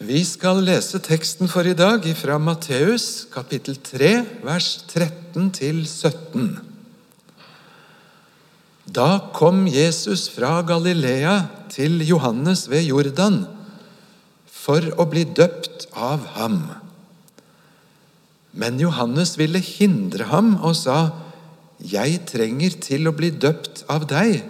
Vi 0.00 0.22
skal 0.24 0.62
lese 0.64 0.96
teksten 1.04 1.44
for 1.52 1.66
i 1.68 1.74
dag 1.76 2.06
fra 2.16 2.38
Matteus 2.40 3.26
kapittel 3.28 3.74
3, 3.84 4.12
vers 4.40 4.68
13 4.88 5.50
til 5.52 5.82
17. 5.84 6.54
Da 8.88 9.08
kom 9.36 9.66
Jesus 9.68 10.22
fra 10.32 10.62
Galilea 10.64 11.34
til 11.68 12.00
Johannes 12.08 12.62
ved 12.72 12.86
Jordan 12.88 13.42
for 14.48 14.86
å 14.96 15.04
bli 15.04 15.26
døpt 15.36 15.84
av 15.92 16.24
ham. 16.38 16.62
Men 18.56 18.80
Johannes 18.80 19.34
ville 19.36 19.60
hindre 19.60 20.30
ham 20.32 20.56
og 20.62 20.78
sa, 20.80 21.12
'Jeg 21.76 22.24
trenger 22.24 22.70
til 22.80 23.04
å 23.04 23.12
bli 23.12 23.28
døpt 23.28 23.84
av 23.84 24.08
deg, 24.08 24.48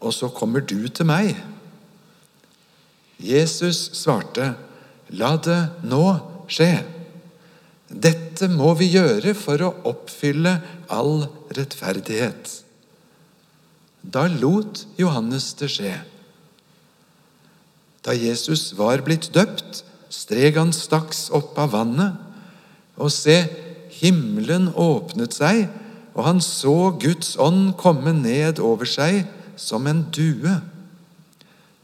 og 0.00 0.10
så 0.12 0.26
kommer 0.34 0.66
du 0.66 0.88
til 0.88 1.06
meg.' 1.06 1.38
Jesus 3.20 3.90
svarte, 3.94 4.56
'La 5.10 5.36
det 5.36 5.60
nå 5.82 6.04
skje.' 6.46 7.00
Dette 7.90 8.46
må 8.46 8.70
vi 8.78 8.92
gjøre 8.94 9.34
for 9.34 9.58
å 9.66 9.74
oppfylle 9.90 10.52
all 10.94 11.24
rettferdighet. 11.56 12.52
Da 14.00 14.28
lot 14.30 14.84
Johannes 14.96 15.50
det 15.58 15.68
skje. 15.74 15.96
Da 18.06 18.14
Jesus 18.14 18.70
var 18.78 19.02
blitt 19.04 19.32
døpt, 19.34 19.82
streg 20.08 20.56
han 20.56 20.72
straks 20.72 21.28
opp 21.34 21.58
av 21.60 21.74
vannet, 21.74 22.14
og 22.96 23.10
se, 23.12 23.42
himmelen 24.00 24.70
åpnet 24.78 25.34
seg, 25.36 25.66
og 26.14 26.24
han 26.26 26.40
så 26.44 26.92
Guds 27.00 27.34
ånd 27.40 27.74
komme 27.80 28.14
ned 28.16 28.62
over 28.62 28.88
seg 28.88 29.24
som 29.60 29.86
en 29.90 30.06
due. 30.14 30.56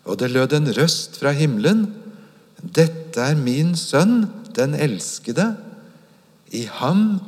Og 0.07 0.19
det 0.23 0.31
lød 0.33 0.55
en 0.57 0.73
røst 0.77 1.19
fra 1.21 1.35
himmelen. 1.37 1.89
Dette 2.67 3.23
er 3.23 3.39
min 3.39 3.75
sønn, 3.79 4.27
den 4.57 4.75
elskede. 4.75 5.53
I 6.51 6.67
ham 6.81 7.19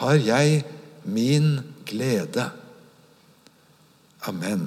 har 0.00 0.18
jeg 0.18 0.64
min 1.04 1.58
glede. 1.86 2.48
Amen. 4.28 4.66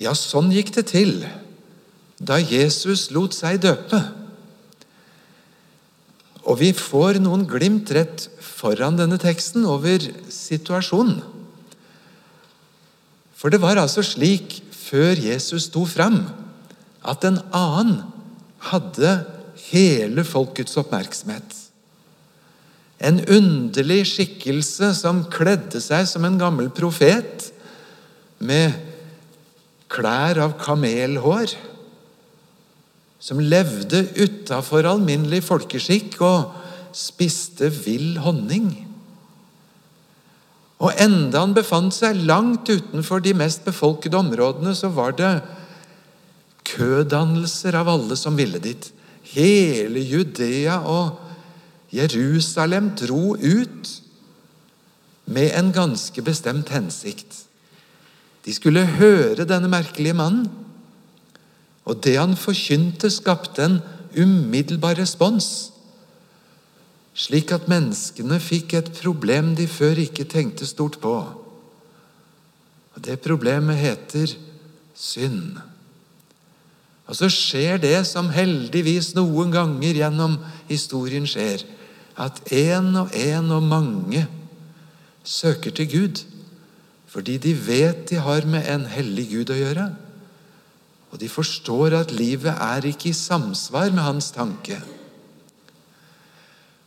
Ja, 0.00 0.14
sånn 0.16 0.52
gikk 0.54 0.72
det 0.78 0.86
til 0.94 1.24
da 2.20 2.36
Jesus 2.40 3.08
lot 3.14 3.34
seg 3.36 3.62
døpe. 3.64 4.00
Og 6.44 6.58
vi 6.60 6.70
får 6.76 7.20
noen 7.20 7.46
glimt 7.48 7.90
rett 7.96 8.26
foran 8.44 8.98
denne 8.98 9.18
teksten 9.20 9.64
over 9.68 10.04
situasjonen. 10.32 11.20
For 13.36 13.52
det 13.52 13.60
var 13.62 13.80
altså 13.80 14.04
slik 14.04 14.58
før 14.76 15.16
Jesus 15.16 15.70
sto 15.70 15.86
fram, 15.88 16.26
at 17.00 17.24
en 17.24 17.40
annen 17.56 18.02
hadde 18.70 19.14
hele 19.70 20.24
folkets 20.26 20.76
oppmerksomhet. 20.80 21.56
En 23.00 23.22
underlig 23.32 24.02
skikkelse 24.10 24.92
som 24.98 25.22
kledde 25.32 25.80
seg 25.80 26.04
som 26.08 26.26
en 26.28 26.38
gammel 26.40 26.68
profet, 26.74 27.48
med 28.40 28.72
klær 29.92 30.38
av 30.40 30.54
kamelhår, 30.60 31.52
som 33.20 33.40
levde 33.40 34.06
utafor 34.16 34.88
alminnelig 34.88 35.42
folkeskikk 35.44 36.16
og 36.24 36.54
spiste 36.96 37.68
vill 37.82 38.16
honning. 38.24 38.70
Og 40.80 40.96
enda 40.96 41.42
han 41.42 41.52
befant 41.56 41.92
seg 41.92 42.22
langt 42.24 42.70
utenfor 42.72 43.20
de 43.20 43.34
mest 43.36 43.66
befolkede 43.66 44.16
områdene, 44.16 44.72
så 44.72 44.88
var 44.88 45.12
det 45.18 45.34
kødannelser 46.70 47.76
av 47.78 47.88
alle 47.92 48.16
som 48.18 48.38
ville 48.38 48.60
dit. 48.62 48.90
Hele 49.32 50.02
Judea 50.02 50.80
og 50.86 51.18
Jerusalem 51.94 52.92
dro 52.98 53.36
ut 53.36 53.90
med 55.30 55.54
en 55.58 55.72
ganske 55.74 56.22
bestemt 56.22 56.70
hensikt. 56.74 57.44
De 58.46 58.54
skulle 58.54 58.86
høre 58.98 59.46
denne 59.46 59.70
merkelige 59.70 60.16
mannen. 60.16 60.48
Og 61.84 62.02
det 62.04 62.16
han 62.18 62.36
forkynte, 62.38 63.10
skapte 63.10 63.64
en 63.66 63.78
umiddelbar 64.14 64.98
respons 64.98 65.70
slik 67.20 67.52
at 67.52 67.68
menneskene 67.70 68.38
fikk 68.40 68.74
et 68.78 68.90
problem 69.00 69.54
de 69.58 69.66
før 69.68 69.98
ikke 70.04 70.28
tenkte 70.30 70.68
stort 70.68 71.00
på. 71.02 71.14
Og 72.94 73.04
Det 73.04 73.20
problemet 73.20 73.76
heter 73.76 74.36
synd. 74.94 75.58
Og 77.10 77.18
så 77.18 77.26
skjer 77.32 77.80
det 77.82 77.96
som 78.06 78.30
heldigvis 78.30 79.16
noen 79.16 79.50
ganger 79.50 79.98
gjennom 79.98 80.36
historien 80.68 81.26
skjer, 81.26 81.64
at 82.14 82.38
én 82.54 82.92
og 83.00 83.10
én 83.16 83.50
og 83.50 83.64
mange 83.66 84.26
søker 85.26 85.74
til 85.74 85.90
Gud 85.90 86.22
fordi 87.10 87.40
de 87.42 87.50
vet 87.58 88.04
de 88.06 88.20
har 88.22 88.44
med 88.46 88.68
en 88.70 88.84
hellig 88.86 89.24
Gud 89.32 89.50
å 89.50 89.56
gjøre. 89.58 89.88
Og 91.10 91.18
de 91.18 91.26
forstår 91.26 91.96
at 91.98 92.12
livet 92.14 92.54
er 92.54 92.86
ikke 92.86 93.08
i 93.10 93.16
samsvar 93.18 93.90
med 93.90 94.04
hans 94.06 94.28
tanke. 94.30 94.76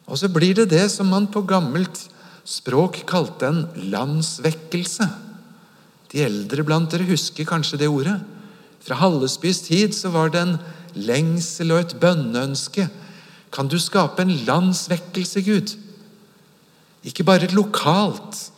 Og 0.07 0.15
så 0.21 0.29
blir 0.31 0.55
det 0.55 0.69
det 0.71 0.85
som 0.93 1.11
man 1.11 1.27
på 1.27 1.43
gammelt 1.47 2.05
språk 2.47 3.01
kalte 3.09 3.49
en 3.51 3.61
landsvekkelse. 3.91 5.09
De 6.15 6.23
eldre 6.23 6.63
blant 6.63 6.87
dere 6.91 7.09
husker 7.11 7.47
kanskje 7.47 7.81
det 7.83 7.91
ordet. 7.91 8.15
Fra 8.83 8.99
Hallesbys 8.99 9.61
tid 9.69 9.95
så 9.95 10.11
var 10.11 10.33
det 10.33 10.41
en 10.43 10.57
lengsel 10.93 11.71
og 11.71 11.85
et 11.85 11.95
bønneønske. 12.01 12.89
Kan 13.53 13.69
du 13.71 13.77
skape 13.79 14.23
en 14.23 14.33
landsvekkelse, 14.47 15.43
Gud? 15.45 15.75
Ikke 17.03 17.25
bare 17.27 17.51
lokalt, 17.51 18.49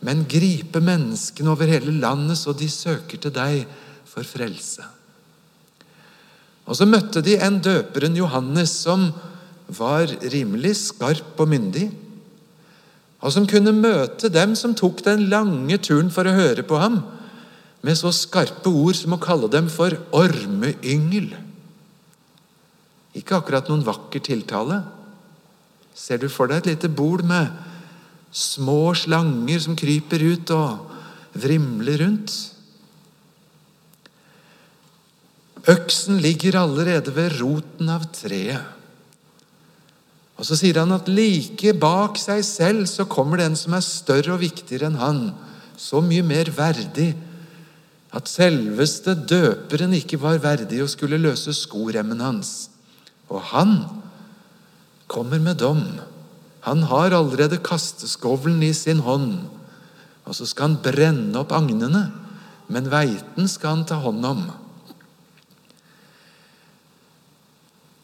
men 0.00 0.26
gripe 0.30 0.80
menneskene 0.82 1.50
over 1.50 1.70
hele 1.70 1.94
landet 2.00 2.38
så 2.38 2.54
de 2.54 2.68
søker 2.70 3.18
til 3.18 3.34
deg 3.34 3.64
for 4.06 4.26
frelse. 4.26 4.84
Og 6.68 6.76
Så 6.76 6.84
møtte 6.84 7.22
de 7.24 7.38
en 7.40 7.58
døperen 7.64 8.16
Johannes 8.16 8.74
som 8.84 9.08
var 9.68 10.10
rimelig 10.32 10.74
skarp 10.76 11.40
og 11.40 11.48
myndig, 11.48 11.88
og 13.20 13.32
som 13.32 13.46
kunne 13.48 13.72
møte 13.74 14.28
dem 14.30 14.54
som 14.54 14.74
tok 14.76 15.02
den 15.04 15.26
lange 15.32 15.78
turen 15.82 16.10
for 16.12 16.28
å 16.28 16.36
høre 16.36 16.62
på 16.62 16.78
ham, 16.78 17.00
med 17.84 17.98
så 17.98 18.10
skarpe 18.14 18.70
ord 18.70 18.96
som 18.98 19.14
å 19.14 19.22
kalle 19.22 19.50
dem 19.52 19.68
for 19.70 19.94
ormeyngel. 20.16 21.30
Ikke 23.18 23.38
akkurat 23.38 23.70
noen 23.70 23.86
vakker 23.86 24.22
tiltale. 24.24 24.82
Ser 25.94 26.20
du 26.22 26.28
for 26.30 26.50
deg 26.50 26.62
et 26.62 26.72
lite 26.72 26.90
bol 26.90 27.22
med 27.26 27.50
små 28.34 28.92
slanger 28.98 29.62
som 29.62 29.78
kryper 29.78 30.22
ut 30.22 30.52
og 30.54 31.38
vrimler 31.38 32.02
rundt? 32.02 32.34
Øksen 35.68 36.20
ligger 36.22 36.56
allerede 36.60 37.12
ved 37.14 37.38
roten 37.40 37.90
av 37.92 38.06
treet. 38.14 38.74
Og 40.38 40.46
Så 40.46 40.54
sier 40.60 40.78
han 40.78 40.94
at 40.94 41.08
like 41.10 41.72
bak 41.74 42.18
seg 42.20 42.44
selv 42.46 42.86
så 42.86 43.08
kommer 43.10 43.40
det 43.40 43.48
en 43.48 43.58
som 43.58 43.74
er 43.74 43.82
større 43.82 44.36
og 44.36 44.44
viktigere 44.44 44.86
enn 44.86 45.00
han. 45.00 45.22
Så 45.74 45.98
mye 46.02 46.22
mer 46.22 46.50
verdig 46.54 47.10
at 48.14 48.30
selveste 48.30 49.12
døperen 49.28 49.92
ikke 49.98 50.20
var 50.22 50.40
verdig 50.40 50.80
å 50.80 50.88
skulle 50.88 51.20
løse 51.20 51.52
skoremmen 51.56 52.22
hans. 52.24 52.70
Og 53.28 53.42
han 53.50 53.74
kommer 55.10 55.42
med 55.42 55.60
dom. 55.60 55.82
Han 56.64 56.86
har 56.88 57.16
allerede 57.16 57.60
kasteskovlen 57.64 58.62
i 58.64 58.72
sin 58.76 59.02
hånd. 59.04 59.42
Og 60.24 60.36
så 60.36 60.48
skal 60.48 60.70
han 60.70 60.80
brenne 60.84 61.36
opp 61.40 61.52
agnene, 61.56 62.08
men 62.68 62.90
veiten 62.92 63.48
skal 63.48 63.78
han 63.78 63.86
ta 63.88 64.00
hånd 64.00 64.24
om. 64.28 64.42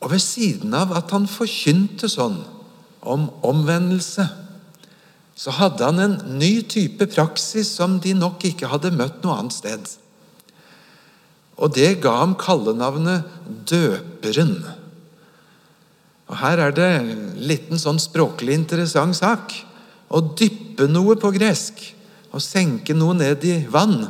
Og 0.04 0.12
ved 0.12 0.20
siden 0.20 0.76
av 0.76 0.92
at 0.96 1.12
han 1.16 1.28
forkynte 1.28 2.10
sånn 2.12 2.42
om 3.04 3.28
omvendelse, 3.44 4.24
så 5.34 5.50
hadde 5.56 5.82
han 5.82 5.98
en 5.98 6.16
ny 6.38 6.62
type 6.70 7.08
praksis 7.10 7.72
som 7.74 7.98
de 8.02 8.14
nok 8.14 8.44
ikke 8.46 8.70
hadde 8.70 8.94
møtt 8.94 9.22
noe 9.24 9.38
annet 9.40 9.56
sted. 9.56 9.92
Og 11.58 11.74
det 11.74 11.98
ga 12.02 12.16
ham 12.20 12.34
kallenavnet 12.38 13.26
Døperen. 13.68 14.56
Og 16.30 16.36
Her 16.40 16.62
er 16.68 16.74
det 16.74 16.90
en 16.98 17.12
liten 17.50 17.78
sånn 17.78 18.00
språklig 18.02 18.56
interessant 18.56 19.18
sak. 19.18 19.52
Å 20.10 20.20
dyppe 20.38 20.86
noe 20.90 21.18
på 21.20 21.30
gresk, 21.34 21.82
å 22.34 22.40
senke 22.42 22.94
noe 22.96 23.16
ned 23.18 23.44
i 23.46 23.58
vann, 23.70 24.06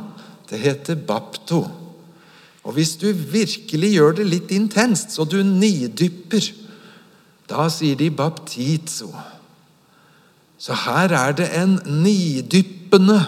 det 0.49 0.61
heter 0.61 0.97
bapto. 1.07 1.63
Og 2.65 2.77
hvis 2.77 2.95
du 3.01 3.09
virkelig 3.13 3.91
gjør 3.93 4.19
det 4.19 4.27
litt 4.29 4.53
intenst, 4.53 5.13
så 5.13 5.25
du 5.25 5.37
nidypper, 5.45 6.47
da 7.49 7.67
sier 7.69 7.97
de 7.97 8.09
baptizo. 8.09 9.11
Så 10.57 10.75
her 10.85 11.11
er 11.13 11.35
det 11.35 11.49
en 11.57 11.79
nidyppende 11.85 13.19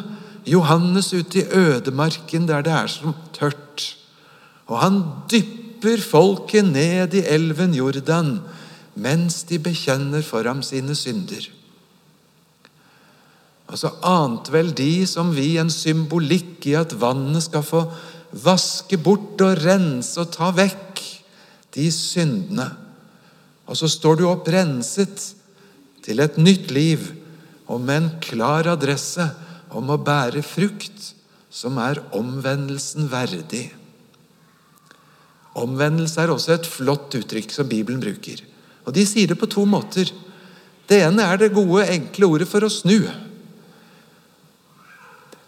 Johannes 0.48 1.12
ute 1.14 1.42
i 1.42 1.50
ødemarken 1.52 2.48
der 2.48 2.64
det 2.64 2.74
er 2.74 2.88
som 2.88 3.16
tørt. 3.36 3.98
Og 4.68 4.80
han 4.80 5.02
dypper 5.32 6.02
folket 6.02 6.66
ned 6.66 7.14
i 7.14 7.26
elven 7.28 7.76
Jordan 7.76 8.40
mens 8.98 9.44
de 9.46 9.60
bekjenner 9.62 10.24
for 10.26 10.48
ham 10.48 10.64
sine 10.66 10.96
synder. 10.96 11.46
Og 13.68 13.78
så 13.78 13.92
ante 14.02 14.52
vel 14.52 14.72
de 14.74 15.06
som 15.06 15.34
vi 15.36 15.58
en 15.60 15.70
symbolikk 15.70 16.66
i 16.72 16.78
at 16.80 16.96
vannet 16.98 17.44
skal 17.46 17.66
få 17.68 17.84
vaske 18.44 18.98
bort 18.98 19.42
og 19.44 19.60
rense 19.64 20.18
og 20.22 20.32
ta 20.34 20.50
vekk 20.56 21.04
de 21.76 21.90
syndene. 21.94 22.68
Og 23.68 23.78
så 23.78 23.90
står 23.92 24.18
du 24.18 24.26
opp 24.30 24.48
renset 24.50 25.34
til 26.08 26.24
et 26.24 26.40
nytt 26.40 26.72
liv 26.72 27.10
og 27.68 27.84
med 27.84 28.00
en 28.00 28.10
klar 28.24 28.70
adresse 28.72 29.26
om 29.76 29.92
å 29.92 30.00
bære 30.00 30.40
frukt 30.46 31.12
som 31.52 31.76
er 31.84 32.00
omvendelsen 32.16 33.10
verdig. 33.12 33.66
Omvendelse 35.58 36.22
er 36.22 36.32
også 36.32 36.54
et 36.56 36.70
flott 36.70 37.16
uttrykk 37.18 37.52
som 37.52 37.68
Bibelen 37.68 38.00
bruker. 38.00 38.40
Og 38.88 38.96
De 38.96 39.04
sier 39.08 39.28
det 39.28 39.40
på 39.40 39.50
to 39.52 39.66
måter. 39.68 40.14
Det 40.88 41.02
ene 41.04 41.26
er 41.26 41.42
det 41.42 41.56
gode, 41.56 41.90
enkle 41.92 42.30
ordet 42.30 42.48
for 42.48 42.64
å 42.64 42.72
snu. 42.72 43.02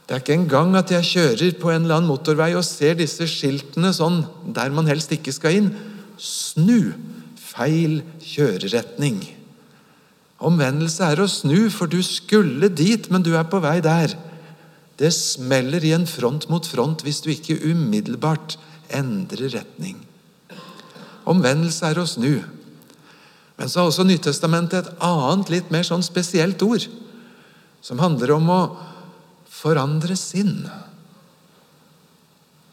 Det 0.04 0.16
er 0.16 0.24
ikke 0.24 0.40
engang 0.40 0.74
at 0.76 0.92
jeg 0.92 1.08
kjører 1.14 1.56
på 1.62 1.70
en 1.72 1.86
eller 1.86 2.00
annen 2.00 2.10
motorvei 2.10 2.50
og 2.58 2.66
ser 2.66 2.98
disse 3.00 3.30
skiltene 3.30 3.94
sånn 3.96 4.24
der 4.58 4.74
man 4.74 4.90
helst 4.90 5.14
ikke 5.16 5.36
skal 5.36 5.62
inn. 5.62 5.72
Snu! 6.18 6.92
Feil 7.50 8.02
kjøreretning. 8.24 9.39
Omvendelse 10.40 11.04
er 11.04 11.20
å 11.20 11.28
snu, 11.28 11.68
for 11.74 11.92
du 11.92 12.00
skulle 12.06 12.70
dit, 12.72 13.10
men 13.12 13.24
du 13.26 13.34
er 13.36 13.48
på 13.50 13.60
vei 13.64 13.80
der. 13.84 14.16
Det 15.00 15.12
smeller 15.16 15.84
i 15.84 15.94
en 15.96 16.08
front 16.08 16.48
mot 16.52 16.66
front 16.68 17.04
hvis 17.04 17.22
du 17.24 17.30
ikke 17.32 17.60
umiddelbart 17.72 18.58
endrer 18.96 19.52
retning. 19.58 20.00
Omvendelse 21.30 21.92
er 21.92 22.00
å 22.00 22.08
snu. 22.08 22.40
Men 23.60 23.68
så 23.68 23.82
har 23.82 23.92
også 23.92 24.08
Nytestamentet 24.08 24.88
et 24.88 25.04
annet, 25.04 25.52
litt 25.52 25.72
mer 25.72 25.84
sånn 25.88 26.04
spesielt 26.04 26.62
ord, 26.64 26.88
som 27.84 28.00
handler 28.00 28.32
om 28.38 28.48
å 28.52 28.62
forandre 29.52 30.16
sinn. 30.20 30.64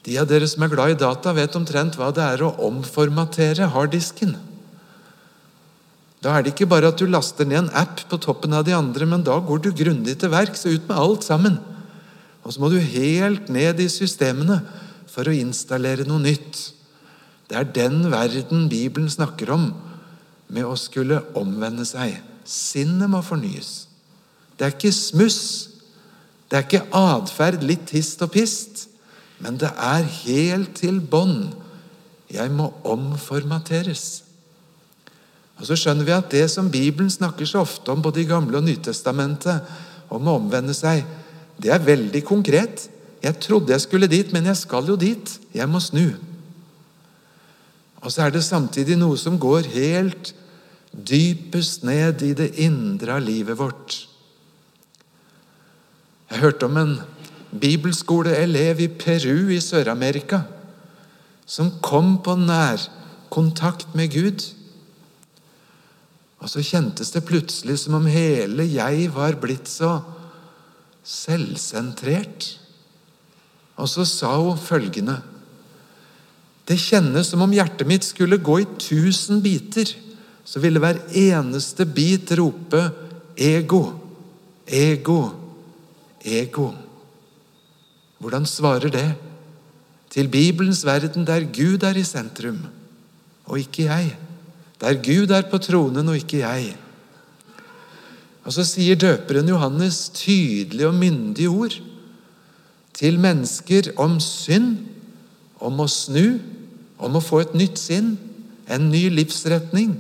De 0.06 0.14
av 0.22 0.28
dere 0.30 0.46
som 0.46 0.62
er 0.62 0.70
glad 0.70 0.94
i 0.94 0.98
data, 1.02 1.34
vet 1.34 1.58
omtrent 1.58 1.98
hva 1.98 2.12
det 2.14 2.22
er 2.22 2.44
å 2.46 2.54
omformatere 2.68 3.66
harddisken. 3.74 4.36
Da 6.24 6.32
er 6.32 6.44
det 6.44 6.54
ikke 6.54 6.68
bare 6.70 6.90
at 6.90 6.98
du 7.00 7.06
laster 7.10 7.48
ned 7.48 7.64
en 7.64 7.74
app 7.76 8.00
på 8.10 8.18
toppen 8.22 8.54
av 8.56 8.64
de 8.66 8.74
andre, 8.76 9.06
men 9.08 9.24
da 9.26 9.36
går 9.38 9.62
du 9.64 9.70
grundig 9.76 10.16
til 10.20 10.32
verks 10.32 10.64
og 10.66 10.78
ut 10.78 10.88
med 10.88 11.00
alt 11.00 11.26
sammen. 11.26 11.58
Og 12.46 12.54
så 12.54 12.62
må 12.62 12.70
du 12.72 12.78
helt 12.78 13.50
ned 13.52 13.82
i 13.82 13.88
systemene 13.90 14.60
for 15.10 15.28
å 15.28 15.34
installere 15.34 16.06
noe 16.08 16.22
nytt. 16.22 16.60
Det 17.46 17.58
er 17.58 17.68
den 17.74 18.08
verden 18.10 18.66
Bibelen 18.70 19.10
snakker 19.10 19.52
om 19.54 19.70
med 20.48 20.66
å 20.66 20.74
skulle 20.78 21.22
omvende 21.38 21.86
seg. 21.86 22.18
Sinnet 22.46 23.10
må 23.10 23.22
fornyes. 23.26 23.86
Det 24.56 24.66
er 24.66 24.74
ikke 24.74 24.94
smuss. 24.94 25.40
Det 26.46 26.58
er 26.58 26.66
ikke 26.66 26.86
atferd 26.94 27.64
litt 27.66 27.90
hist 27.94 28.22
og 28.24 28.32
pist. 28.34 28.86
Men 29.42 29.58
det 29.60 29.72
er 29.74 30.06
helt 30.22 30.76
til 30.78 31.00
bånn. 31.02 31.50
Jeg 32.32 32.50
må 32.54 32.70
omformateres. 32.86 34.25
Og 35.56 35.66
Så 35.66 35.76
skjønner 35.80 36.04
vi 36.04 36.12
at 36.12 36.30
det 36.32 36.46
som 36.52 36.70
Bibelen 36.70 37.10
snakker 37.10 37.48
så 37.48 37.62
ofte 37.64 37.92
om 37.92 38.02
både 38.04 38.22
i 38.22 38.28
Gamle 38.28 38.58
og 38.60 38.66
Nytestamentet, 38.66 39.64
om 40.12 40.28
å 40.28 40.36
omvende 40.38 40.74
seg, 40.76 41.02
det 41.58 41.72
er 41.72 41.82
veldig 41.82 42.22
konkret. 42.26 42.86
Jeg 43.24 43.40
trodde 43.42 43.72
jeg 43.72 43.82
skulle 43.82 44.10
dit, 44.10 44.32
men 44.32 44.46
jeg 44.46 44.60
skal 44.60 44.86
jo 44.86 44.96
dit. 45.00 45.32
Jeg 45.56 45.66
må 45.70 45.80
snu. 45.82 46.12
Og 48.04 48.12
så 48.12 48.26
er 48.26 48.34
det 48.36 48.44
samtidig 48.46 48.98
noe 49.00 49.16
som 49.18 49.38
går 49.40 49.66
helt 49.72 50.34
dypest 50.92 51.82
ned 51.84 52.22
i 52.22 52.32
det 52.36 52.52
indre 52.62 53.16
av 53.16 53.24
livet 53.24 53.58
vårt. 53.58 53.96
Jeg 56.30 56.42
hørte 56.42 56.68
om 56.68 56.78
en 56.80 56.94
bibelskoleelev 57.50 58.84
i 58.84 58.88
Peru 58.92 59.50
i 59.54 59.60
Sør-Amerika 59.62 60.44
som 61.46 61.70
kom 61.82 62.16
på 62.22 62.34
nærkontakt 62.38 63.94
med 63.94 64.10
Gud. 64.14 64.42
Og 66.42 66.50
så 66.52 66.62
kjentes 66.64 67.12
det 67.14 67.24
plutselig 67.26 67.78
som 67.80 67.96
om 67.98 68.06
hele 68.10 68.66
jeg 68.68 69.08
var 69.14 69.38
blitt 69.40 69.70
så 69.70 69.98
selvsentrert. 71.06 72.50
Og 73.76 73.88
så 73.88 74.04
sa 74.08 74.34
hun 74.40 74.58
følgende 74.58 75.20
Det 76.66 76.78
kjennes 76.82 77.28
som 77.30 77.44
om 77.44 77.52
hjertet 77.54 77.86
mitt 77.86 78.04
skulle 78.04 78.42
gå 78.42 78.58
i 78.64 78.68
tusen 78.82 79.38
biter. 79.42 79.86
Så 80.46 80.60
ville 80.62 80.80
hver 80.82 80.98
eneste 81.14 81.86
bit 81.86 82.32
rope 82.38 82.80
ego, 83.36 83.82
ego, 84.66 85.20
ego. 86.24 86.72
Hvordan 88.18 88.46
svarer 88.46 88.90
det 88.90 89.08
til 90.10 90.28
Bibelens 90.28 90.84
verden 90.86 91.26
der 91.26 91.44
Gud 91.52 91.82
er 91.82 91.98
i 91.98 92.04
sentrum, 92.06 92.58
og 93.44 93.58
ikke 93.60 93.90
jeg? 93.90 94.25
Der 94.80 94.98
Gud 95.00 95.32
er 95.32 95.46
på 95.50 95.58
tronen, 95.62 96.08
og 96.08 96.18
ikke 96.18 96.42
jeg. 96.42 96.74
Og 98.46 98.52
Så 98.52 98.64
sier 98.68 98.94
døperen 98.94 99.48
Johannes 99.48 100.08
tydelige 100.14 100.88
og 100.88 100.94
myndige 100.94 101.50
ord 101.50 101.78
til 102.96 103.18
mennesker 103.20 103.90
om 104.00 104.20
synd, 104.22 104.76
om 105.60 105.80
å 105.82 105.88
snu, 105.90 106.38
om 106.98 107.16
å 107.16 107.24
få 107.24 107.42
et 107.42 107.56
nytt 107.56 107.80
sinn, 107.80 108.14
en 108.68 108.88
ny 108.92 109.08
livsretning, 109.12 109.96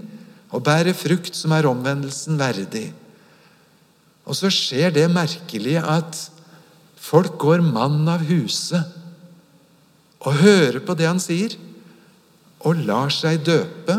og 0.54 0.62
bære 0.64 0.94
frukt 0.96 1.34
som 1.36 1.52
er 1.52 1.66
omvendelsen 1.68 2.38
verdig. 2.38 2.92
Og 4.26 4.38
så 4.38 4.50
skjer 4.52 4.94
det 4.94 5.06
merkelige 5.12 5.82
at 5.82 6.18
folk 6.96 7.36
går 7.42 7.62
mann 7.62 8.06
av 8.10 8.24
huse 8.26 8.80
og 10.26 10.40
hører 10.40 10.80
på 10.82 10.96
det 10.98 11.06
han 11.06 11.20
sier, 11.22 11.52
og 12.66 12.80
lar 12.88 13.12
seg 13.14 13.44
døpe, 13.46 13.94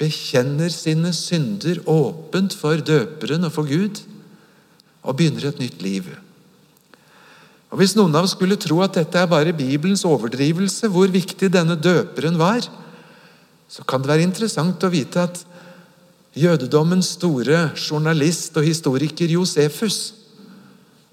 bekjenner 0.00 0.72
sine 0.72 1.12
synder 1.16 1.82
åpent 1.88 2.56
for 2.56 2.80
døperen 2.80 3.44
og 3.46 3.52
for 3.54 3.68
Gud, 3.68 4.00
og 5.04 5.16
begynner 5.16 5.48
et 5.48 5.60
nytt 5.60 5.80
liv. 5.84 6.08
Og 7.70 7.78
Hvis 7.78 7.94
noen 7.94 8.14
av 8.16 8.26
oss 8.26 8.34
skulle 8.34 8.58
tro 8.60 8.80
at 8.82 8.96
dette 8.98 9.20
er 9.20 9.30
bare 9.30 9.54
Bibelens 9.56 10.04
overdrivelse, 10.08 10.90
hvor 10.90 11.12
viktig 11.12 11.52
denne 11.52 11.76
døperen 11.78 12.38
var, 12.40 12.66
så 13.70 13.84
kan 13.86 14.02
det 14.02 14.10
være 14.10 14.26
interessant 14.26 14.82
å 14.82 14.90
vite 14.90 15.22
at 15.22 15.44
jødedommens 16.34 17.14
store 17.16 17.70
journalist 17.76 18.56
og 18.58 18.66
historiker 18.66 19.30
Josefus, 19.30 20.16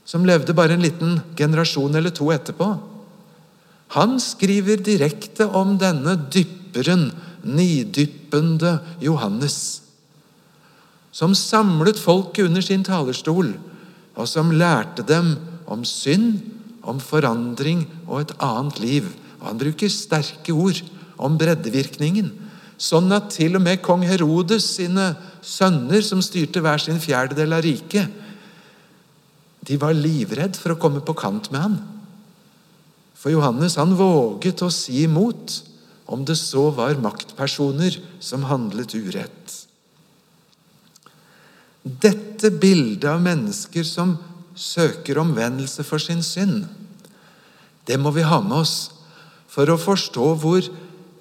som 0.08 0.26
levde 0.26 0.56
bare 0.56 0.78
en 0.78 0.86
liten 0.86 1.20
generasjon 1.38 1.96
eller 2.00 2.14
to 2.16 2.32
etterpå, 2.34 2.72
han 3.96 4.18
skriver 4.20 4.82
direkte 4.84 5.48
om 5.56 5.78
denne 5.80 6.18
dypperen, 6.34 7.10
nidyppende 7.48 8.78
Johannes, 9.04 9.82
som 11.12 11.34
samlet 11.36 11.98
folket 12.00 12.46
under 12.46 12.62
sin 12.62 12.84
talerstol, 12.86 13.56
og 14.18 14.30
som 14.30 14.54
lærte 14.54 15.06
dem 15.08 15.36
om 15.70 15.86
synd, 15.88 16.42
om 16.88 17.00
forandring 17.04 17.86
og 18.06 18.22
et 18.22 18.36
annet 18.44 18.80
liv. 18.80 19.08
Og 19.40 19.48
Han 19.50 19.60
bruker 19.60 19.92
sterke 19.92 20.54
ord 20.56 20.80
om 21.18 21.38
breddevirkningen. 21.38 22.30
Sånn 22.78 23.10
at 23.12 23.32
til 23.34 23.58
og 23.58 23.64
med 23.66 23.82
kong 23.86 24.06
Herodes 24.06 24.68
sine 24.78 25.10
sønner, 25.42 26.04
som 26.06 26.22
styrte 26.22 26.62
hver 26.62 26.82
sin 26.82 27.02
fjerdedel 27.02 27.58
av 27.58 27.66
riket, 27.66 28.24
de 29.68 29.76
var 29.82 29.98
livredd 29.98 30.56
for 30.56 30.74
å 30.74 30.80
komme 30.80 31.02
på 31.04 31.16
kant 31.18 31.50
med 31.52 31.60
han. 31.60 31.78
For 33.18 33.34
Johannes 33.34 33.76
han 33.80 33.98
våget 33.98 34.62
å 34.64 34.70
si 34.72 35.02
imot, 35.04 35.58
om 36.08 36.24
det 36.26 36.38
så 36.40 36.70
var 36.76 37.00
maktpersoner 37.04 38.00
som 38.24 38.48
handlet 38.48 38.96
urett. 38.96 39.56
Dette 41.84 42.52
bildet 42.52 43.08
av 43.12 43.22
mennesker 43.24 43.86
som 43.88 44.16
søker 44.58 45.20
omvendelse 45.22 45.84
for 45.88 46.02
sin 46.02 46.24
synd. 46.26 46.66
Det 47.88 48.00
må 48.00 48.12
vi 48.16 48.26
ha 48.28 48.40
med 48.44 48.64
oss 48.64 48.78
for 49.52 49.70
å 49.72 49.80
forstå 49.80 50.32
hvor 50.42 50.66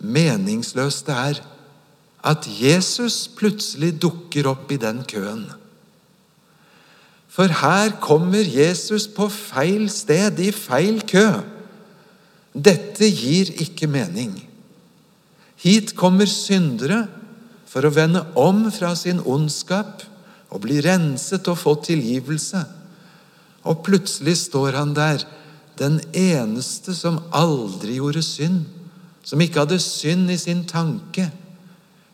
meningsløst 0.03 1.07
det 1.07 1.19
er 1.19 1.43
at 2.27 2.49
Jesus 2.51 3.27
plutselig 3.39 3.93
dukker 4.03 4.49
opp 4.51 4.73
i 4.75 4.81
den 4.83 5.05
køen. 5.07 5.45
For 7.31 7.53
her 7.61 7.93
kommer 8.03 8.43
Jesus 8.49 9.07
på 9.13 9.29
feil 9.31 9.91
sted, 9.93 10.41
i 10.41 10.51
feil 10.57 11.03
kø. 11.07 11.27
Dette 12.57 13.07
gir 13.13 13.53
ikke 13.61 13.87
mening. 13.91 14.33
Hit 15.61 15.95
kommer 15.97 16.29
syndere 16.29 17.07
for 17.67 17.87
å 17.87 17.93
vende 17.93 18.23
om 18.39 18.67
fra 18.73 18.95
sin 18.97 19.23
ondskap 19.25 20.05
og 20.53 20.63
bli 20.65 20.79
renset 20.85 21.49
og 21.51 21.59
få 21.61 21.75
tilgivelse. 21.85 22.63
Og 23.67 23.83
plutselig 23.87 24.37
står 24.47 24.79
han 24.79 24.95
der, 24.97 25.25
den 25.77 25.99
eneste 26.17 26.95
som 26.97 27.19
aldri 27.37 27.99
gjorde 27.99 28.23
synd, 28.25 28.63
som 29.27 29.43
ikke 29.43 29.65
hadde 29.65 29.81
synd 29.83 30.31
i 30.33 30.39
sin 30.41 30.63
tanke. 30.69 31.27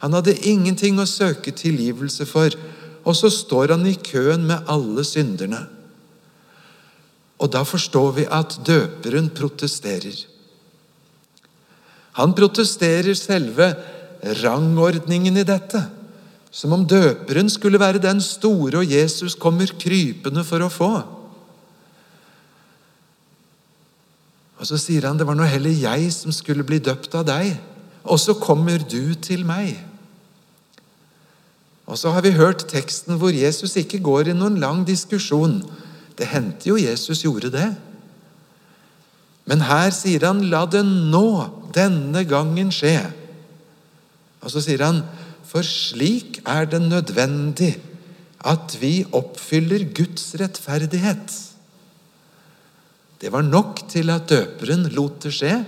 Han 0.02 0.16
hadde 0.16 0.34
ingenting 0.49 0.99
å 0.99 1.06
søke 1.06 1.52
tilgivelse 1.54 2.26
for, 2.26 2.56
og 3.06 3.14
så 3.18 3.30
står 3.30 3.76
han 3.76 3.87
i 3.87 3.94
køen 3.94 4.46
med 4.49 4.66
alle 4.70 5.04
synderne. 5.06 5.61
Og 7.42 7.50
da 7.50 7.62
forstår 7.66 8.12
vi 8.18 8.26
at 8.30 8.58
døperen 8.66 9.28
protesterer. 9.34 10.14
Han 12.19 12.35
protesterer 12.37 13.16
selve 13.16 13.73
rangordningen 14.42 15.37
i 15.40 15.47
dette, 15.47 15.81
som 16.52 16.75
om 16.76 16.85
døperen 16.85 17.49
skulle 17.50 17.81
være 17.81 18.02
den 18.02 18.21
store 18.21 18.83
og 18.83 18.92
Jesus 18.92 19.35
kommer 19.40 19.73
krypende 19.81 20.45
for 20.45 20.64
å 20.64 20.71
få. 20.73 20.92
Og 24.61 24.69
Så 24.69 24.78
sier 24.78 25.09
han 25.09 25.19
det 25.19 25.26
var 25.26 25.35
nå 25.35 25.47
heller 25.49 25.75
jeg 25.75 26.12
som 26.14 26.31
skulle 26.31 26.62
bli 26.62 26.78
døpt 26.78 27.16
av 27.19 27.25
deg, 27.26 27.57
og 28.04 28.21
så 28.21 28.37
kommer 28.38 28.78
du 28.78 29.14
til 29.19 29.42
meg. 29.47 29.81
Og 31.87 31.99
så 31.99 32.12
har 32.14 32.23
vi 32.23 32.37
hørt 32.37 32.69
teksten 32.71 33.19
hvor 33.19 33.35
Jesus 33.35 33.75
ikke 33.81 33.99
går 34.04 34.31
i 34.31 34.37
noen 34.37 34.61
lang 34.62 34.85
diskusjon. 34.87 35.59
Det 36.14 36.31
hendte 36.31 36.71
jo 36.71 36.78
Jesus 36.78 37.25
gjorde 37.25 37.50
det. 37.50 37.73
Men 39.50 39.64
her 39.66 39.90
sier 39.90 40.28
han 40.28 40.45
'la 40.47 40.62
det 40.71 40.85
nå, 40.87 41.50
denne 41.75 42.25
gangen, 42.25 42.71
skje'. 42.71 43.12
Og 44.43 44.50
så 44.50 44.61
sier 44.61 44.85
han 44.85 45.02
'for 45.45 45.62
slik 45.62 46.41
er 46.47 46.64
det 46.64 46.83
nødvendig 46.83 47.79
at 48.45 48.76
vi 48.81 49.07
oppfyller 49.12 49.85
Guds 49.95 50.35
rettferdighet'. 50.35 51.52
Det 53.21 53.33
var 53.33 53.43
nok 53.43 53.88
til 53.88 54.11
at 54.11 54.29
døperen 54.29 54.88
lot 54.91 55.23
det 55.23 55.31
skje. 55.33 55.64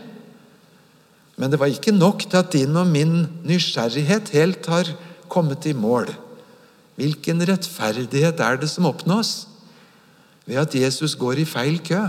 Men 1.37 1.51
det 1.51 1.59
var 1.59 1.71
ikke 1.71 1.95
nok 1.95 2.27
til 2.31 2.37
at 2.37 2.53
din 2.53 2.77
og 2.77 2.87
min 2.87 3.27
nysgjerrighet 3.47 4.29
helt 4.35 4.67
har 4.67 4.91
kommet 5.29 5.67
i 5.67 5.73
mål. 5.73 6.11
Hvilken 6.99 7.43
rettferdighet 7.43 8.41
er 8.41 8.57
det 8.57 8.71
som 8.71 8.87
oppnås? 8.87 9.49
Ved 10.47 10.57
at 10.57 10.75
Jesus 10.75 11.15
går 11.15 11.43
i 11.43 11.45
feil 11.45 11.79
kø. 11.79 12.03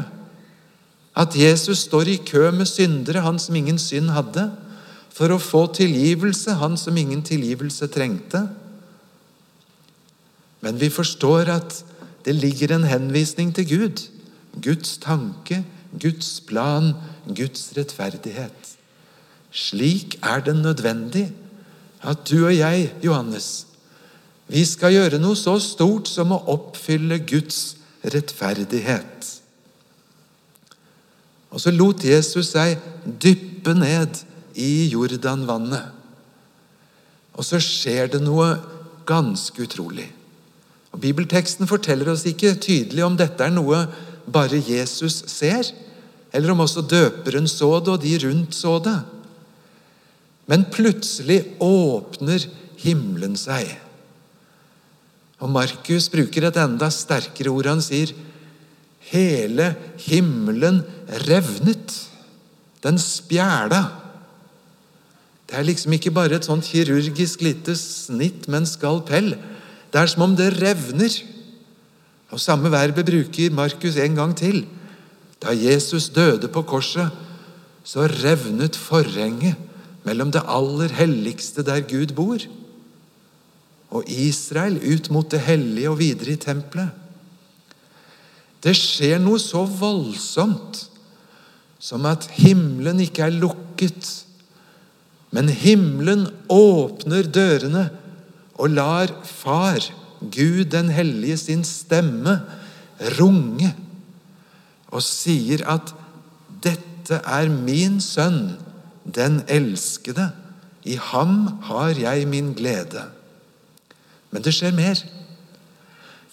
At 1.16 1.36
Jesus 1.36 1.86
står 1.88 2.12
i 2.12 2.20
kø 2.28 2.50
med 2.52 2.68
syndere, 2.68 3.24
han 3.24 3.40
som 3.40 3.56
ingen 3.56 3.80
synd 3.80 4.12
hadde, 4.12 4.50
for 5.16 5.32
å 5.32 5.40
få 5.40 5.66
tilgivelse, 5.72 6.58
han 6.60 6.76
som 6.78 6.98
ingen 7.00 7.22
tilgivelse 7.24 7.88
trengte. 7.88 8.42
Men 10.60 10.80
vi 10.82 10.90
forstår 10.92 11.52
at 11.54 11.78
det 12.26 12.36
ligger 12.36 12.74
en 12.76 12.88
henvisning 12.90 13.54
til 13.56 13.70
Gud. 13.70 14.04
Guds 14.62 14.98
tanke, 14.98 15.62
Guds 16.00 16.42
plan, 16.48 16.94
Guds 17.28 17.72
rettferdighet. 17.78 18.76
Slik 19.56 20.18
er 20.24 20.44
det 20.44 20.56
nødvendig 20.56 21.30
at 22.04 22.28
du 22.30 22.46
og 22.46 22.58
jeg, 22.58 22.92
Johannes, 23.04 23.68
vi 24.48 24.66
skal 24.68 24.94
gjøre 24.94 25.20
noe 25.22 25.38
så 25.40 25.56
stort 25.64 26.10
som 26.12 26.34
å 26.36 26.44
oppfylle 26.54 27.22
Guds 27.26 27.78
rettferdighet. 28.04 29.35
Og 31.56 31.64
så 31.64 31.72
lot 31.72 32.04
Jesus 32.04 32.52
seg 32.52 32.76
dyppe 33.06 33.72
ned 33.78 34.20
i 34.60 34.90
Jordanvannet. 34.92 35.94
Og 37.36 37.48
så 37.48 37.62
skjer 37.64 38.12
det 38.12 38.22
noe 38.24 38.58
ganske 39.08 39.64
utrolig. 39.64 40.10
Og 40.92 41.00
Bibelteksten 41.04 41.68
forteller 41.68 42.12
oss 42.12 42.26
ikke 42.28 42.58
tydelig 42.60 43.04
om 43.06 43.16
dette 43.20 43.44
er 43.44 43.56
noe 43.56 43.86
bare 44.26 44.60
Jesus 44.60 45.22
ser, 45.32 45.68
eller 46.36 46.52
om 46.52 46.64
også 46.66 46.84
døperen 46.84 47.48
så 47.48 47.78
det, 47.80 47.94
og 47.94 48.04
de 48.04 48.14
rundt 48.26 48.56
så 48.56 48.76
det. 48.84 49.00
Men 50.52 50.68
plutselig 50.72 51.42
åpner 51.64 52.44
himmelen 52.84 53.36
seg. 53.40 53.70
Og 55.44 55.52
Markus 55.52 56.08
bruker 56.12 56.48
et 56.48 56.60
enda 56.60 56.90
sterkere 56.92 57.52
ord. 57.52 57.70
Han 57.70 57.84
sier 57.84 58.12
hele 59.12 59.74
himmelen 60.02 60.82
revnet. 61.28 61.94
Den 62.84 63.00
spjæla. 63.02 63.84
Det 65.46 65.58
er 65.60 65.68
liksom 65.68 65.94
ikke 65.94 66.14
bare 66.14 66.40
et 66.40 66.48
sånt 66.48 66.66
kirurgisk 66.66 67.44
lite 67.46 67.76
snitt 67.78 68.48
med 68.48 68.64
en 68.64 68.70
skalpell. 68.70 69.36
Det 69.94 70.02
er 70.02 70.10
som 70.10 70.26
om 70.26 70.36
det 70.38 70.56
revner. 70.58 71.14
Og 72.34 72.42
Samme 72.42 72.72
verbet 72.74 73.06
bruker 73.06 73.54
Markus 73.54 73.98
en 74.02 74.18
gang 74.18 74.34
til. 74.38 74.66
Da 75.42 75.54
Jesus 75.54 76.10
døde 76.10 76.50
på 76.50 76.66
korset, 76.66 77.12
så 77.86 78.08
revnet 78.10 78.76
forhenget 78.76 79.56
mellom 80.06 80.32
det 80.34 80.42
aller 80.48 80.90
helligste 80.94 81.64
der 81.66 81.86
Gud 81.86 82.14
bor, 82.18 82.42
og 83.90 84.04
Israel 84.10 84.78
ut 84.82 85.10
mot 85.14 85.32
det 85.32 85.40
hellige 85.46 85.90
og 85.90 86.00
videre 86.00 86.34
i 86.34 86.42
tempelet. 86.42 86.90
Det 88.66 88.74
skjer 88.74 89.20
noe 89.22 89.38
så 89.42 89.62
voldsomt 89.70 90.88
som 91.78 92.08
at 92.10 92.26
himmelen 92.40 93.04
ikke 93.04 93.28
er 93.28 93.36
lukket, 93.38 94.08
men 95.36 95.52
himmelen 95.52 96.26
åpner 96.50 97.28
dørene 97.30 97.90
og 98.56 98.74
lar 98.74 99.12
Far, 99.28 99.84
Gud 100.20 100.72
den 100.74 100.90
hellige, 100.96 101.38
sin 101.38 101.66
stemme 101.68 102.40
runge 103.20 103.76
og 104.90 105.04
sier 105.04 105.62
at 105.70 105.92
'dette 106.64 107.20
er 107.22 107.52
min 107.52 108.00
sønn' 108.02 108.56
den 109.06 109.44
elskede. 109.48 110.32
I 110.84 110.96
ham 111.02 111.60
har 111.62 111.94
jeg 112.00 112.28
min 112.28 112.54
glede. 112.54 113.04
Men 114.32 114.44
det 114.44 114.54
skjer 114.54 114.74
mer. 114.74 115.02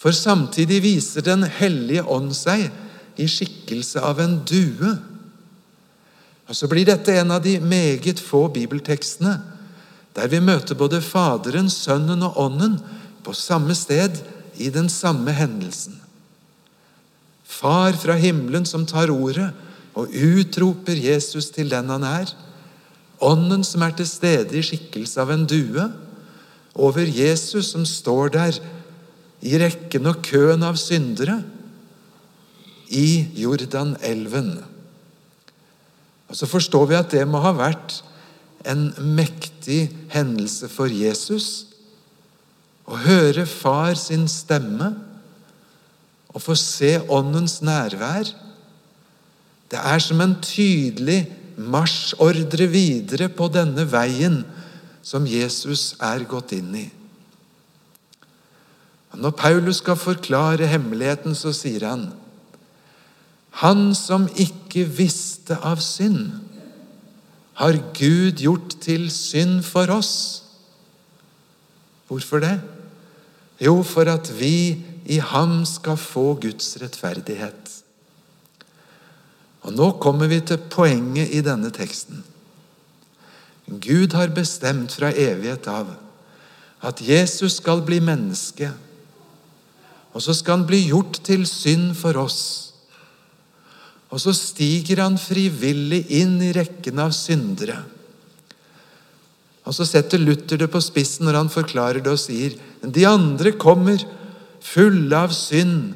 For 0.02 0.10
samtidig 0.10 0.80
viser 0.82 1.22
Den 1.22 1.46
hellige 1.46 2.02
ånd 2.02 2.32
seg 2.34 2.66
i 3.20 3.28
skikkelse 3.30 4.02
av 4.02 4.18
en 4.22 4.40
due. 4.48 4.96
Og 6.48 6.56
Så 6.58 6.66
blir 6.66 6.88
dette 6.88 7.14
en 7.20 7.30
av 7.30 7.42
de 7.44 7.60
meget 7.60 8.20
få 8.20 8.48
bibeltekstene 8.52 9.38
der 10.12 10.28
vi 10.28 10.42
møter 10.44 10.76
både 10.76 11.00
Faderen, 11.00 11.70
Sønnen 11.72 12.20
og 12.26 12.36
Ånden 12.36 12.74
på 13.24 13.32
samme 13.32 13.72
sted 13.74 14.18
i 14.60 14.68
den 14.68 14.90
samme 14.92 15.32
hendelsen. 15.32 15.94
Far 17.44 17.96
fra 17.96 18.18
himmelen 18.20 18.66
som 18.68 18.84
tar 18.84 19.08
ordet 19.08 19.48
og 19.94 20.12
utroper 20.12 20.98
Jesus 20.98 21.48
til 21.54 21.70
den 21.72 21.88
han 21.88 22.04
er. 22.04 22.28
Ånden 23.22 23.64
som 23.64 23.84
er 23.86 23.96
til 23.96 24.08
stede 24.08 24.58
i 24.58 24.64
skikkelse 24.66 25.20
av 25.22 25.32
en 25.32 25.46
due, 25.48 25.88
over 26.74 27.04
Jesus 27.04 27.72
som 27.72 27.84
står 27.88 28.32
der 28.36 28.60
i 29.42 29.58
rekken 29.58 30.06
og 30.10 30.22
køen 30.24 30.62
av 30.64 30.78
syndere 30.80 31.40
i 32.92 33.26
Jordanelven. 33.42 34.54
Og 36.28 36.36
Så 36.36 36.46
forstår 36.48 36.86
vi 36.88 36.96
at 36.96 37.10
det 37.12 37.26
må 37.28 37.42
ha 37.44 37.52
vært 37.56 38.00
en 38.68 38.92
mektig 39.16 39.90
hendelse 40.12 40.68
for 40.70 40.88
Jesus 40.88 41.66
å 42.86 42.98
høre 43.02 43.44
far 43.48 43.98
sin 43.98 44.28
stemme 44.30 44.92
og 46.32 46.40
få 46.40 46.56
se 46.56 46.94
åndens 47.12 47.60
nærvær. 47.64 48.30
Det 49.68 49.80
er 49.80 50.00
som 50.04 50.20
en 50.24 50.34
tydelig 50.44 51.26
marsjordre 51.56 52.66
videre 52.70 53.28
på 53.32 53.48
denne 53.52 53.84
veien 53.88 54.40
som 55.04 55.26
Jesus 55.28 55.92
er 56.00 56.24
gått 56.28 56.54
inn 56.56 56.74
i. 56.78 56.86
Når 59.12 59.34
Paulus 59.36 59.82
skal 59.82 59.98
forklare 60.00 60.66
hemmeligheten, 60.66 61.34
så 61.36 61.52
sier 61.52 61.84
han 61.86 62.06
Han 63.60 63.92
som 63.94 64.28
ikke 64.32 64.86
visste 64.88 65.58
av 65.60 65.82
synd, 65.84 66.40
har 67.60 67.76
Gud 67.92 68.40
gjort 68.40 68.78
til 68.80 69.10
synd 69.12 69.60
for 69.62 69.92
oss. 69.92 70.14
Hvorfor 72.08 72.40
det? 72.40 72.54
Jo, 73.60 73.82
for 73.84 74.08
at 74.08 74.30
vi 74.38 74.80
i 75.04 75.18
ham 75.20 75.60
skal 75.68 76.00
få 76.00 76.32
Guds 76.40 76.78
rettferdighet. 76.80 77.74
Og 79.62 79.76
Nå 79.76 79.90
kommer 80.02 80.26
vi 80.32 80.40
til 80.40 80.58
poenget 80.72 81.30
i 81.30 81.42
denne 81.44 81.70
teksten. 81.70 82.24
Gud 83.68 84.16
har 84.16 84.32
bestemt 84.34 84.96
fra 84.96 85.12
evighet 85.12 85.68
av 85.70 85.92
at 86.82 87.04
Jesus 87.04 87.60
skal 87.60 87.84
bli 87.86 88.00
menneske. 88.02 88.72
Og 90.12 90.20
så 90.24 90.34
skal 90.36 90.60
han 90.60 90.68
bli 90.68 90.84
gjort 90.90 91.22
til 91.24 91.46
synd 91.48 91.94
for 91.96 92.18
oss. 92.20 92.42
Og 94.12 94.20
så 94.20 94.34
stiger 94.36 95.00
han 95.00 95.16
frivillig 95.20 96.04
inn 96.20 96.36
i 96.44 96.52
rekken 96.52 97.00
av 97.00 97.14
syndere. 97.16 97.78
Og 99.62 99.76
så 99.76 99.86
setter 99.88 100.20
Luther 100.20 100.60
det 100.60 100.68
på 100.72 100.82
spissen 100.82 101.24
når 101.28 101.38
han 101.38 101.52
forklarer 101.52 102.02
det 102.02 102.12
og 102.12 102.20
sier 102.20 102.58
de 102.82 103.06
andre 103.06 103.54
kommer 103.54 104.02
fulle 104.62 105.16
av 105.16 105.32
synd, 105.34 105.94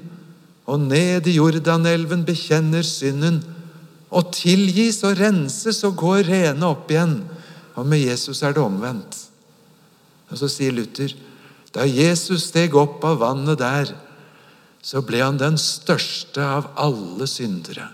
og 0.66 0.82
ned 0.88 1.28
i 1.30 1.37
Jordanelven 1.37 2.25
bekjenner 2.26 2.82
synden 2.87 3.38
og 4.11 4.32
tilgis 4.35 4.99
og 5.06 5.18
renses 5.20 5.78
og 5.87 5.99
går 6.00 6.25
rene 6.26 6.66
opp 6.66 6.90
igjen. 6.90 7.20
Og 7.78 7.87
med 7.87 8.02
Jesus 8.02 8.42
er 8.42 8.56
det 8.56 8.64
omvendt. 8.64 9.18
Og 10.30 10.40
Så 10.40 10.50
sier 10.50 10.75
Luther 10.75 11.12
da 11.75 11.85
Jesus 11.85 12.49
steg 12.49 12.75
opp 12.75 13.04
av 13.04 13.20
vannet 13.20 13.61
der, 13.61 13.90
så 14.86 15.02
ble 15.02 15.18
han 15.24 15.38
den 15.40 15.56
største 15.58 16.44
av 16.46 16.68
alle 16.78 17.26
syndere. 17.26 17.88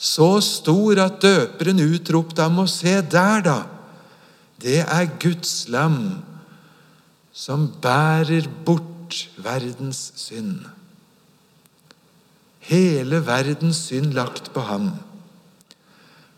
Så 0.00 0.40
stor 0.42 0.98
at 1.04 1.20
døperen 1.22 1.82
utropte 1.84 2.42
ham, 2.42 2.62
og 2.64 2.70
se 2.72 2.96
der, 3.12 3.44
da! 3.44 3.58
Det 4.62 4.80
er 4.80 5.10
Guds 5.20 5.66
lam 5.68 6.22
som 7.34 7.66
bærer 7.82 8.46
bort 8.64 9.26
verdens 9.42 10.12
synd. 10.16 10.62
Hele 12.62 13.20
verdens 13.26 13.82
synd 13.88 14.14
lagt 14.16 14.52
på 14.54 14.62
ham. 14.64 14.92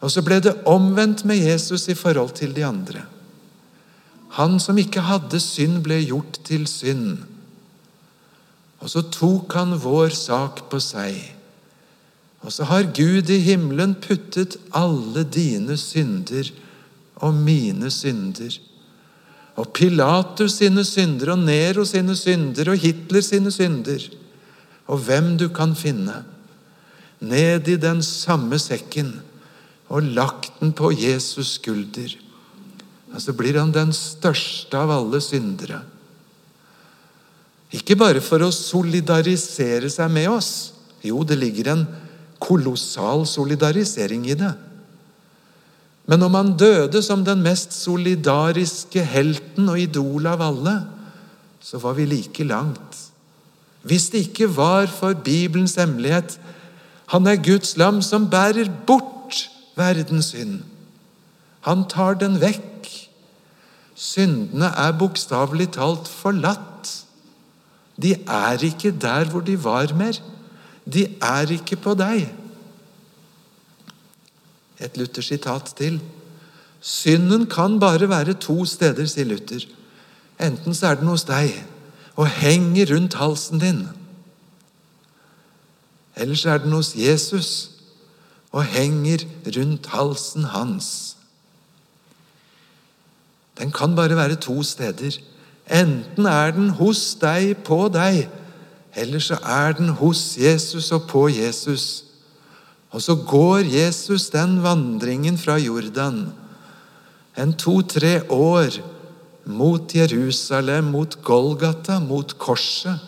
Og 0.01 0.11
så 0.13 0.25
ble 0.25 0.41
det 0.43 0.57
omvendt 0.69 1.25
med 1.29 1.41
Jesus 1.41 1.87
i 1.93 1.97
forhold 1.99 2.35
til 2.41 2.57
de 2.57 2.65
andre. 2.67 3.05
Han 4.41 4.59
som 4.61 4.79
ikke 4.81 5.05
hadde 5.05 5.39
synd, 5.41 5.79
ble 5.85 6.01
gjort 6.03 6.41
til 6.49 6.67
synd. 6.69 7.34
Og 8.85 8.93
så 8.93 9.01
tok 9.09 9.55
han 9.57 9.79
vår 9.81 10.13
sak 10.13 10.67
på 10.69 10.79
seg. 10.83 11.17
Og 12.45 12.53
så 12.53 12.67
har 12.69 12.91
Gud 12.93 13.31
i 13.33 13.41
himmelen 13.41 13.95
puttet 13.97 14.59
alle 14.77 15.25
dine 15.25 15.79
synder 15.81 16.51
og 17.25 17.33
mine 17.33 17.89
synder. 17.89 18.59
Og 19.57 19.71
Pilatus 19.73 20.59
sine 20.59 20.85
synder, 20.85 21.33
og 21.33 21.47
Nero 21.47 21.87
sine 21.89 22.17
synder, 22.19 22.75
og 22.75 22.83
Hitler 22.83 23.25
sine 23.25 23.53
synder. 23.55 24.05
Og 24.93 25.01
hvem 25.07 25.33
du 25.41 25.47
kan 25.49 25.73
finne. 25.79 26.21
Ned 27.25 27.71
i 27.73 27.79
den 27.81 28.03
samme 28.05 28.59
sekken 28.61 29.15
og 29.89 30.13
lagt 30.13 30.61
den 30.61 30.75
på 30.77 30.91
Jesus' 30.93 31.57
skulder. 31.57 32.19
Og 33.15 33.23
så 33.23 33.33
blir 33.33 33.57
han 33.57 33.73
den 33.73 33.95
største 33.97 34.77
av 34.77 34.93
alle 34.93 35.23
syndere. 35.25 35.81
Ikke 37.75 37.97
bare 37.99 38.23
for 38.23 38.45
å 38.45 38.53
solidarisere 38.55 39.91
seg 39.91 40.13
med 40.13 40.29
oss. 40.31 40.53
Jo, 41.05 41.25
det 41.27 41.37
ligger 41.41 41.73
en 41.73 41.85
kolossal 42.43 43.25
solidarisering 43.29 44.29
i 44.31 44.37
det. 44.39 44.53
Men 46.07 46.23
om 46.27 46.37
han 46.37 46.53
døde 46.61 47.01
som 47.03 47.25
den 47.25 47.41
mest 47.45 47.73
solidariske 47.73 49.03
helten 49.09 49.71
og 49.73 49.81
idol 49.81 50.29
av 50.29 50.43
alle, 50.45 50.75
så 51.65 51.81
var 51.81 51.97
vi 51.97 52.07
like 52.09 52.45
langt. 52.45 53.01
Hvis 53.85 54.11
det 54.13 54.27
ikke 54.29 54.51
var 54.57 54.87
for 54.89 55.13
Bibelens 55.13 55.77
hemmelighet 55.77 56.39
Han 57.13 57.27
er 57.29 57.37
Guds 57.37 57.75
lam 57.77 57.99
som 58.01 58.31
bærer 58.33 58.71
bort 58.89 59.51
verdens 59.77 60.31
synd. 60.33 60.63
Han 61.69 61.85
tar 61.85 62.17
den 62.17 62.39
vekk. 62.41 62.89
Syndene 63.95 64.71
er 64.73 64.97
bokstavelig 64.97 65.75
talt 65.77 66.09
forlatt. 66.09 66.89
De 68.03 68.15
er 68.27 68.65
ikke 68.65 68.91
der 68.91 69.31
hvor 69.31 69.41
de 69.41 69.65
var 69.65 69.95
mer. 69.95 70.19
De 70.85 71.07
er 71.23 71.51
ikke 71.51 71.77
på 71.77 71.95
deg. 71.95 72.27
Et 74.81 74.97
Luther-sitat 74.97 75.73
til. 75.79 76.01
Synden 76.81 77.47
kan 77.47 77.79
bare 77.81 78.09
være 78.09 78.35
to 78.35 78.65
steder, 78.65 79.07
sier 79.07 79.25
Luther. 79.25 79.65
Enten 80.41 80.75
så 80.75 80.91
er 80.91 80.99
den 81.01 81.09
hos 81.09 81.25
deg 81.25 81.55
og 82.17 82.29
henger 82.29 82.91
rundt 82.95 83.15
halsen 83.15 83.63
din. 83.63 83.87
Eller 86.17 86.35
så 86.35 86.51
er 86.51 86.59
den 86.59 86.73
hos 86.73 86.95
Jesus 86.97 87.71
og 88.53 88.65
henger 88.65 89.25
rundt 89.57 89.87
halsen 89.87 90.45
hans. 90.45 91.17
Den 93.59 93.73
kan 93.73 93.97
bare 93.97 94.17
være 94.17 94.35
to 94.35 94.63
steder. 94.63 95.19
Enten 95.71 96.27
er 96.29 96.53
den 96.53 96.71
hos 96.77 97.15
deg, 97.21 97.57
på 97.65 97.87
deg, 97.93 98.27
eller 98.95 99.23
så 99.23 99.39
er 99.41 99.77
den 99.79 99.95
hos 99.99 100.37
Jesus 100.39 100.91
og 100.95 101.09
på 101.11 101.27
Jesus. 101.33 102.05
Og 102.95 103.03
så 103.03 103.17
går 103.17 103.67
Jesus 103.67 104.29
den 104.31 104.61
vandringen 104.63 105.39
fra 105.41 105.57
Jordan 105.59 106.29
en 107.35 107.55
to-tre 107.59 108.21
år 108.31 108.77
mot 109.45 109.95
Jerusalem, 109.95 110.93
mot 110.95 111.17
Golgata, 111.27 111.99
mot 111.99 112.37
korset. 112.39 113.01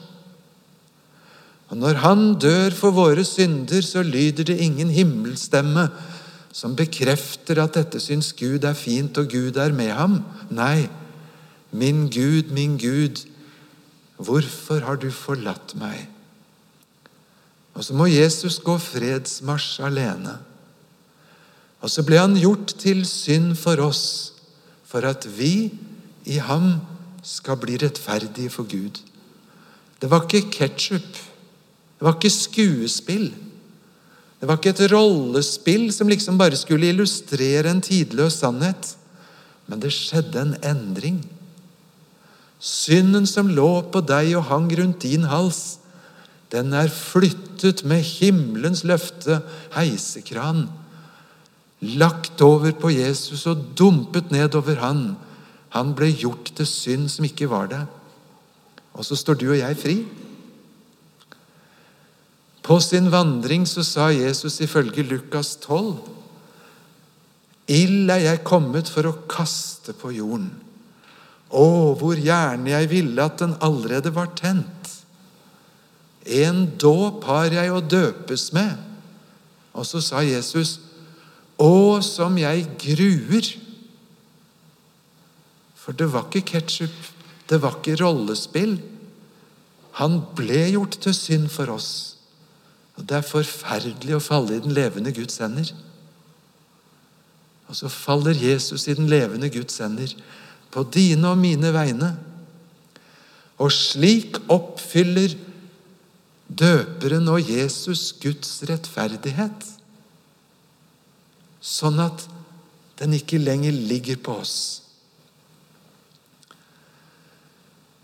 Og 1.71 1.77
Når 1.77 1.95
han 2.03 2.35
dør 2.38 2.71
for 2.71 2.95
våre 2.95 3.25
synder, 3.25 3.83
så 3.83 4.03
lyder 4.03 4.45
det 4.45 4.59
ingen 4.59 4.90
himmelstemme 4.90 5.88
som 6.53 6.77
bekrefter 6.77 7.59
at 7.62 7.75
dette 7.77 8.01
syns 8.01 8.33
Gud 8.33 8.64
er 8.64 8.77
fint, 8.79 9.19
og 9.19 9.29
Gud 9.29 9.59
er 9.61 9.75
med 9.77 9.90
ham. 9.92 10.21
Nei, 10.51 10.87
min 11.77 12.07
Gud, 12.11 12.53
min 12.57 12.79
Gud, 12.81 13.27
hvorfor 14.17 14.81
har 14.87 14.99
du 15.01 15.11
forlatt 15.12 15.75
meg? 15.79 16.07
Og 17.77 17.85
så 17.85 17.95
må 17.97 18.09
Jesus 18.09 18.59
gå 18.65 18.79
fredsmarsj 18.81 19.83
alene. 19.85 20.39
Og 21.85 21.93
så 21.93 22.03
ble 22.07 22.19
han 22.19 22.39
gjort 22.41 22.73
til 22.81 23.05
synd 23.09 23.53
for 23.61 23.83
oss, 23.85 24.33
for 24.89 25.05
at 25.05 25.27
vi 25.37 25.69
i 26.25 26.39
ham 26.41 26.79
skal 27.27 27.59
bli 27.61 27.77
rettferdige 27.83 28.51
for 28.51 28.65
Gud. 28.71 29.03
Det 30.01 30.09
var 30.11 30.25
ikke 30.25 30.49
ketsjup. 30.55 31.12
Det 31.97 32.05
var 32.05 32.17
ikke 32.17 32.33
skuespill. 32.33 33.29
Det 34.41 34.49
var 34.49 34.59
ikke 34.59 34.75
et 34.75 34.93
rollespill 34.93 35.89
som 35.93 36.09
liksom 36.09 36.39
bare 36.39 36.57
skulle 36.57 36.89
illustrere 36.93 37.71
en 37.71 37.81
tidløs 37.85 38.41
sannhet. 38.41 38.97
Men 39.67 39.81
det 39.83 39.93
skjedde 39.93 40.43
en 40.43 40.57
endring. 40.65 41.21
Synden 42.62 43.27
som 43.29 43.51
lå 43.53 43.83
på 43.92 44.01
deg 44.07 44.33
og 44.38 44.49
hang 44.51 44.71
rundt 44.79 45.05
din 45.05 45.27
hals, 45.29 45.79
den 46.53 46.73
er 46.77 46.88
flyttet 46.92 47.83
med 47.85 48.05
himmelens 48.07 48.85
løfte, 48.87 49.40
heisekran, 49.75 50.69
lagt 51.81 52.40
over 52.40 52.73
på 52.79 52.92
Jesus 52.95 53.45
og 53.51 53.75
dumpet 53.77 54.31
ned 54.33 54.55
over 54.57 54.81
han. 54.81 55.03
Han 55.75 55.92
ble 55.99 56.09
gjort 56.14 56.55
til 56.57 56.69
synd 56.69 57.11
som 57.12 57.27
ikke 57.29 57.51
var 57.51 57.69
det. 57.73 57.83
Og 58.97 59.05
så 59.05 59.19
står 59.19 59.37
du 59.37 59.51
og 59.51 59.59
jeg 59.59 59.77
fri. 59.77 59.97
På 62.66 62.79
sin 62.81 63.11
vandring 63.12 63.66
så 63.69 63.85
sa 63.87 64.09
Jesus 64.11 64.61
ifølge 64.64 65.05
Lukas 65.07 65.57
12.: 65.62 65.99
Ild 67.69 68.11
er 68.11 68.23
jeg 68.25 68.47
kommet 68.47 68.88
for 68.88 69.07
å 69.07 69.19
kaste 69.29 69.92
på 69.92 70.14
jorden. 70.16 70.49
Å, 71.50 71.94
hvor 71.98 72.18
gjerne 72.18 72.72
jeg 72.72 72.90
ville 72.90 73.22
at 73.22 73.38
den 73.42 73.54
allerede 73.62 74.11
var 74.14 74.32
tent. 74.38 74.90
En 76.26 76.64
dåp 76.74 77.24
har 77.28 77.54
jeg 77.54 77.70
å 77.70 77.85
døpes 77.85 78.48
med. 78.56 78.74
Og 79.76 79.87
så 79.87 80.02
sa 80.02 80.24
Jesus, 80.26 80.80
Å, 81.56 82.02
som 82.04 82.35
jeg 82.37 82.66
gruer. 82.82 83.46
For 85.80 85.96
det 85.96 86.11
var 86.12 86.26
ikke 86.26 86.59
ketsjup, 86.59 86.96
det 87.48 87.61
var 87.62 87.78
ikke 87.78 87.94
rollespill. 88.02 88.74
Han 90.02 90.18
ble 90.37 90.66
gjort 90.74 90.98
til 91.00 91.14
synd 91.16 91.48
for 91.54 91.70
oss. 91.72 91.90
Og 92.96 93.06
Det 93.06 93.16
er 93.16 93.28
forferdelig 93.28 94.16
å 94.16 94.24
falle 94.24 94.56
i 94.56 94.64
den 94.64 94.74
levende 94.76 95.12
Guds 95.14 95.38
hender. 95.40 95.70
Og 97.68 97.76
så 97.76 97.88
faller 97.92 98.37
Jesus 98.37 98.87
i 98.88 98.94
den 98.96 99.09
levende 99.11 99.48
Guds 99.52 99.78
hender, 99.82 100.12
på 100.77 100.85
dine 100.93 101.33
og 101.33 101.41
mine 101.41 101.73
vegne. 101.73 102.12
Og 103.57 103.73
slik 103.73 104.37
oppfyller 104.53 105.33
døperen 106.47 107.29
og 107.33 107.49
Jesus 107.49 108.11
Guds 108.21 108.61
rettferdighet. 108.69 109.71
Sånn 111.65 111.97
at 112.05 112.27
den 113.01 113.17
ikke 113.17 113.41
lenger 113.41 113.73
ligger 113.73 114.21
på 114.21 114.37
oss. 114.43 114.59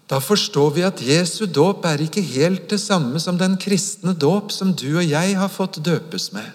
Da 0.08 0.18
forstår 0.20 0.72
vi 0.76 0.82
at 0.84 1.00
Jesu 1.00 1.44
dåp 1.48 1.86
er 1.88 2.02
ikke 2.04 2.24
helt 2.24 2.66
det 2.72 2.80
samme 2.80 3.20
som 3.22 3.38
den 3.40 3.54
kristne 3.60 4.12
dåp 4.12 4.52
som 4.52 4.72
du 4.76 4.90
og 4.98 5.06
jeg 5.06 5.36
har 5.38 5.52
fått 5.52 5.80
døpes 5.84 6.32
med. 6.36 6.48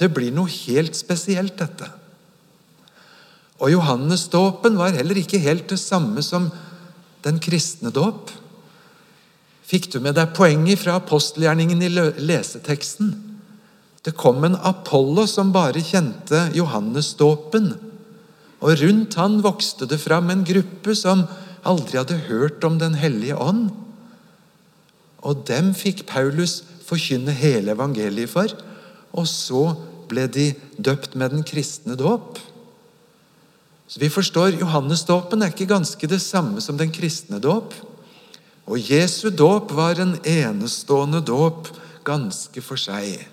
Det 0.00 0.08
blir 0.14 0.32
noe 0.32 0.48
helt 0.48 0.96
spesielt, 0.96 1.56
dette. 1.58 1.88
Og 3.58 3.72
Johannesdåpen 3.72 4.78
var 4.78 4.94
heller 4.94 5.18
ikke 5.18 5.40
helt 5.42 5.66
det 5.70 5.80
samme 5.82 6.22
som 6.22 6.50
den 7.24 7.40
kristne 7.42 7.90
dåp. 7.94 8.30
Fikk 9.68 9.90
du 9.92 9.98
med 10.00 10.16
deg 10.16 10.32
poenget 10.36 10.80
fra 10.84 10.96
apostelgjerningen 11.00 11.82
i 11.84 11.90
leseteksten? 11.92 13.10
Det 14.06 14.14
kom 14.16 14.46
en 14.46 14.56
Apollo 14.64 15.26
som 15.28 15.50
bare 15.52 15.82
kjente 15.84 16.46
Johannesdåpen. 16.56 17.74
Og 18.62 18.78
rundt 18.80 19.18
han 19.18 19.42
vokste 19.44 19.88
det 19.90 20.00
fram 20.00 20.30
en 20.32 20.46
gruppe 20.46 20.94
som 20.96 21.26
aldri 21.68 21.98
hadde 21.98 22.22
hørt 22.30 22.64
om 22.64 22.78
Den 22.78 22.94
hellige 22.94 23.36
ånd. 23.36 23.68
Og 25.26 25.44
dem 25.50 25.74
fikk 25.74 26.06
Paulus 26.06 26.62
forkynne 26.86 27.34
hele 27.34 27.74
evangeliet 27.74 28.30
for. 28.30 28.48
og 29.12 29.24
så 29.26 29.74
ble 30.08 30.26
de 30.28 30.52
døpt 30.76 31.14
med 31.16 31.32
den 31.32 31.42
kristne 31.42 31.96
dåp. 31.96 32.38
Så 33.88 34.00
vi 34.02 34.10
forstår 34.12 34.58
Johannesdåpen 34.60 35.42
er 35.42 35.54
ikke 35.54 35.70
ganske 35.70 36.10
det 36.10 36.20
samme 36.20 36.60
som 36.60 36.76
den 36.76 36.92
kristne 36.92 37.40
dåp. 37.40 37.72
Og 38.68 38.76
Jesu 38.76 39.30
dåp 39.32 39.72
var 39.72 39.96
en 40.02 40.18
enestående 40.28 41.22
dåp 41.24 41.70
ganske 42.04 42.60
for 42.64 42.80
seg. 42.80 43.24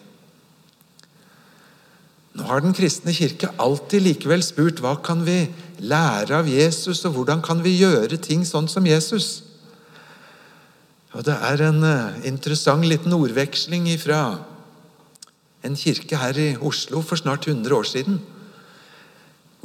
Nå 2.35 2.43
har 2.47 2.63
Den 2.63 2.75
kristne 2.75 3.13
kirke 3.15 3.51
alltid 3.59 4.03
likevel 4.03 4.43
spurt 4.43 4.81
hva 4.83 4.97
kan 5.03 5.23
vi 5.27 5.45
lære 5.79 6.35
av 6.35 6.47
Jesus, 6.51 7.03
og 7.07 7.15
hvordan 7.15 7.43
kan 7.43 7.61
vi 7.63 7.77
gjøre 7.79 8.19
ting 8.19 8.43
sånn 8.47 8.67
som 8.71 8.87
Jesus? 8.87 9.43
Og 11.15 11.23
Det 11.23 11.35
er 11.35 11.61
en 11.63 11.83
eh, 11.83 12.27
interessant 12.27 12.83
liten 12.83 13.15
ordveksling 13.15 13.87
fra 13.99 14.39
en 15.63 15.75
kirke 15.79 16.19
her 16.19 16.35
i 16.37 16.49
Oslo 16.59 17.01
for 17.01 17.15
snart 17.15 17.47
100 17.47 17.71
år 17.71 17.87
siden, 17.87 18.19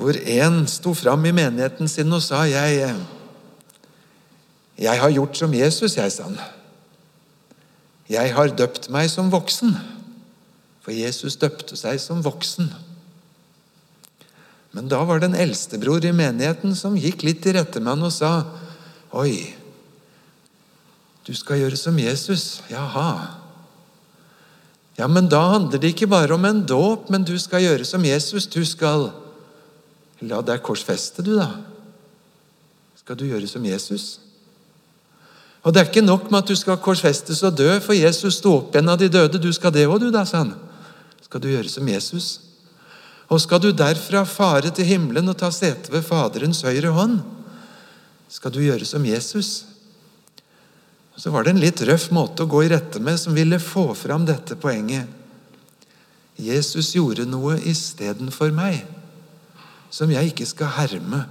hvor 0.00 0.16
en 0.16 0.62
sto 0.64 0.94
fram 0.96 1.26
i 1.28 1.32
menigheten 1.36 1.88
sin 1.88 2.12
og 2.16 2.22
sa 2.24 2.46
jeg, 2.48 2.94
jeg 4.80 5.00
har 5.02 5.12
gjort 5.12 5.36
som 5.36 5.52
Jesus, 5.52 5.98
jeg, 5.98 6.12
sa 6.14 6.24
han. 6.24 6.38
Jeg 8.08 8.32
har 8.32 8.54
døpt 8.56 8.88
meg 8.88 9.10
som 9.12 9.28
voksen. 9.30 9.76
For 10.80 10.96
Jesus 10.96 11.36
døpte 11.36 11.76
seg 11.76 12.00
som 12.00 12.24
voksen. 12.24 12.72
Men 14.72 14.88
da 14.88 15.02
var 15.04 15.20
det 15.20 15.28
en 15.28 15.40
eldstebror 15.44 16.06
i 16.08 16.16
menigheten 16.16 16.72
som 16.78 16.96
gikk 16.96 17.26
litt 17.26 17.44
i 17.44 17.58
rette 17.58 17.82
med 17.82 17.92
han 17.92 18.08
og 18.08 18.14
sa 18.14 18.32
Oi, 19.20 19.52
du 21.26 21.34
skal 21.36 21.60
gjøre 21.60 21.76
som 21.76 21.96
Jesus. 21.98 22.62
Jaha. 22.70 23.36
Ja, 24.96 25.08
men 25.10 25.28
da 25.28 25.42
handler 25.58 25.82
det 25.82 25.92
ikke 25.92 26.08
bare 26.08 26.36
om 26.38 26.46
en 26.46 26.62
dåp, 26.64 27.10
men 27.12 27.26
du 27.26 27.34
skal 27.42 27.66
gjøre 27.66 27.84
som 27.84 28.06
Jesus. 28.06 28.46
Du 28.48 28.62
skal 28.64 29.10
La 30.28 30.40
deg 30.44 30.61
korsfeste, 30.62 31.24
du, 31.24 31.37
da. 31.38 31.48
Skal 33.00 33.16
du 33.16 33.24
gjøre 33.28 33.48
som 33.48 33.64
Jesus? 33.64 34.18
Og 35.64 35.72
Det 35.72 35.80
er 35.80 35.88
ikke 35.88 36.04
nok 36.04 36.30
med 36.30 36.42
at 36.42 36.50
du 36.50 36.56
skal 36.56 36.80
korsfestes 36.80 37.42
og 37.44 37.56
dø, 37.56 37.68
for 37.80 37.96
Jesus 37.96 38.38
sto 38.40 38.56
opp 38.59 38.74
igjen 38.74 38.88
av 38.88 39.00
de 39.00 39.09
døde. 39.12 39.40
Du 39.40 39.52
skal 39.52 39.72
det 39.72 39.88
òg, 39.88 39.98
du, 40.00 40.11
da, 40.12 40.24
sa 40.28 40.44
han 40.44 40.54
skal 41.30 41.44
du 41.44 41.52
gjøre 41.52 41.70
som 41.70 41.87
Jesus. 41.87 42.40
Og 43.30 43.38
skal 43.38 43.61
du 43.62 43.70
derfra 43.70 44.24
fare 44.26 44.72
til 44.74 44.88
himmelen 44.88 45.30
og 45.30 45.37
ta 45.38 45.52
sete 45.54 45.92
ved 45.92 46.02
Faderens 46.02 46.64
høyre 46.66 46.90
hånd, 46.90 47.20
skal 48.26 48.50
du 48.50 48.59
gjøre 48.64 48.87
som 48.87 49.06
Jesus. 49.06 49.64
Og 51.14 51.22
Så 51.22 51.30
var 51.30 51.46
det 51.46 51.54
en 51.54 51.62
litt 51.62 51.83
røff 51.87 52.09
måte 52.11 52.42
å 52.42 52.50
gå 52.50 52.64
i 52.64 52.72
rette 52.72 52.98
med 52.98 53.20
som 53.22 53.37
ville 53.37 53.61
få 53.62 53.92
fram 53.94 54.26
dette 54.26 54.59
poenget. 54.59 55.06
Jesus 56.40 56.90
gjorde 56.96 57.28
noe 57.28 57.61
istedenfor 57.70 58.50
meg, 58.56 58.83
som 59.90 60.11
jeg 60.12 60.33
ikke 60.33 60.46
skal 60.48 60.74
herme 60.79 61.24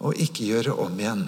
og 0.00 0.16
ikke 0.20 0.48
gjøre 0.50 0.74
om 0.80 0.96
igjen. 1.00 1.26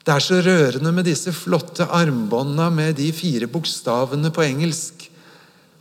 Det 0.00 0.14
er 0.14 0.24
så 0.24 0.40
rørende 0.42 0.92
med 0.96 1.04
disse 1.06 1.32
flotte 1.36 1.84
armbånda 1.84 2.70
med 2.72 2.96
de 2.98 3.12
fire 3.12 3.46
bokstavene 3.50 4.30
på 4.32 4.42
engelsk. 4.46 5.10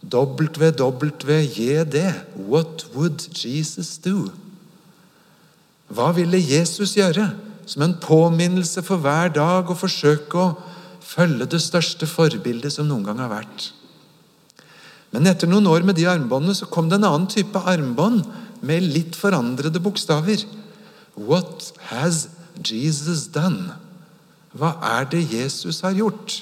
WWJD. 0.04 1.96
What 2.48 2.86
would 2.96 3.26
Jesus 3.36 3.98
do? 3.98 4.30
Hva 5.90 6.12
ville 6.16 6.40
Jesus 6.40 6.94
gjøre? 6.98 7.32
Som 7.66 7.82
en 7.86 7.98
påminnelse 8.02 8.84
for 8.86 9.02
hver 9.02 9.34
dag 9.34 9.70
å 9.70 9.78
forsøke 9.78 10.38
å 10.38 10.56
følge 11.04 11.46
det 11.50 11.62
største 11.64 12.08
forbildet 12.10 12.74
som 12.74 12.88
noen 12.90 13.06
gang 13.08 13.20
har 13.24 13.32
vært. 13.32 13.72
Men 15.14 15.30
etter 15.30 15.50
noen 15.50 15.68
år 15.70 15.86
med 15.88 15.98
de 15.98 16.06
armbåndene 16.10 16.56
så 16.58 16.68
kom 16.70 16.90
det 16.90 17.00
en 17.00 17.08
annen 17.10 17.30
type 17.32 17.62
armbånd 17.66 18.28
med 18.66 18.86
litt 18.86 19.18
forandrede 19.18 19.82
bokstaver. 19.82 20.44
What 21.16 21.72
has 21.90 22.28
Jesus 22.60 23.28
done? 23.34 23.74
Hva 24.54 24.76
er 24.98 25.10
det 25.10 25.24
Jesus 25.32 25.82
har 25.86 25.96
gjort? 25.98 26.42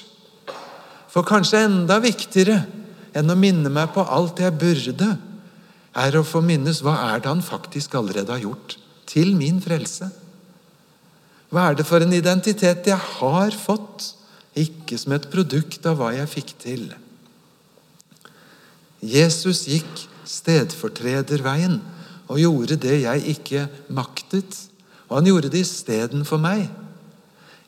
For 1.08 1.24
kanskje 1.26 1.64
enda 1.64 1.98
viktigere 2.02 2.62
enn 3.16 3.32
å 3.32 3.38
minne 3.38 3.72
meg 3.72 3.90
på 3.94 4.04
alt 4.04 4.40
jeg 4.42 4.56
burde, 4.60 5.14
er 5.98 6.14
å 6.14 6.26
få 6.26 6.42
minnes 6.44 6.82
hva 6.84 6.94
er 7.08 7.22
det 7.24 7.30
han 7.30 7.42
faktisk 7.42 7.96
allerede 7.98 8.34
har 8.34 8.44
gjort 8.44 8.76
til 9.08 9.32
min 9.36 9.58
frelse. 9.64 10.10
Hva 11.48 11.70
er 11.70 11.78
det 11.78 11.86
for 11.88 12.04
en 12.04 12.12
identitet 12.12 12.86
jeg 12.90 13.00
har 13.18 13.56
fått, 13.56 14.12
ikke 14.58 14.98
som 15.00 15.14
et 15.16 15.28
produkt 15.32 15.86
av 15.88 15.98
hva 16.00 16.12
jeg 16.12 16.28
fikk 16.30 16.52
til? 16.60 16.88
Jesus 19.02 19.66
gikk 19.70 20.06
stedfortrederveien 20.28 21.78
og 22.28 22.40
gjorde 22.42 22.76
det 22.80 23.00
jeg 23.04 23.24
ikke 23.34 23.66
maktet. 23.94 24.56
Og 25.08 25.20
han 25.20 25.30
gjorde 25.30 25.50
det 25.52 25.62
istedenfor 25.64 26.40
meg. 26.42 26.66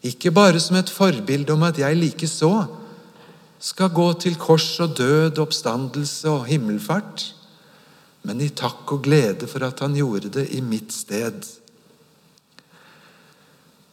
Ikke 0.05 0.33
bare 0.33 0.61
som 0.61 0.79
et 0.81 0.93
forbilde 0.93 1.53
om 1.53 1.65
at 1.69 1.79
jeg 1.81 1.97
likeså 1.97 2.53
skal 3.61 3.93
gå 3.93 4.07
til 4.21 4.39
kors 4.41 4.73
og 4.81 4.97
død, 4.97 5.39
oppstandelse 5.39 6.29
og 6.33 6.47
himmelfart, 6.49 7.27
men 8.25 8.41
i 8.41 8.49
takk 8.49 8.89
og 8.97 9.03
glede 9.05 9.49
for 9.49 9.65
at 9.65 9.81
han 9.85 9.97
gjorde 9.97 10.33
det 10.33 10.47
i 10.57 10.63
mitt 10.65 10.93
sted. 10.93 11.45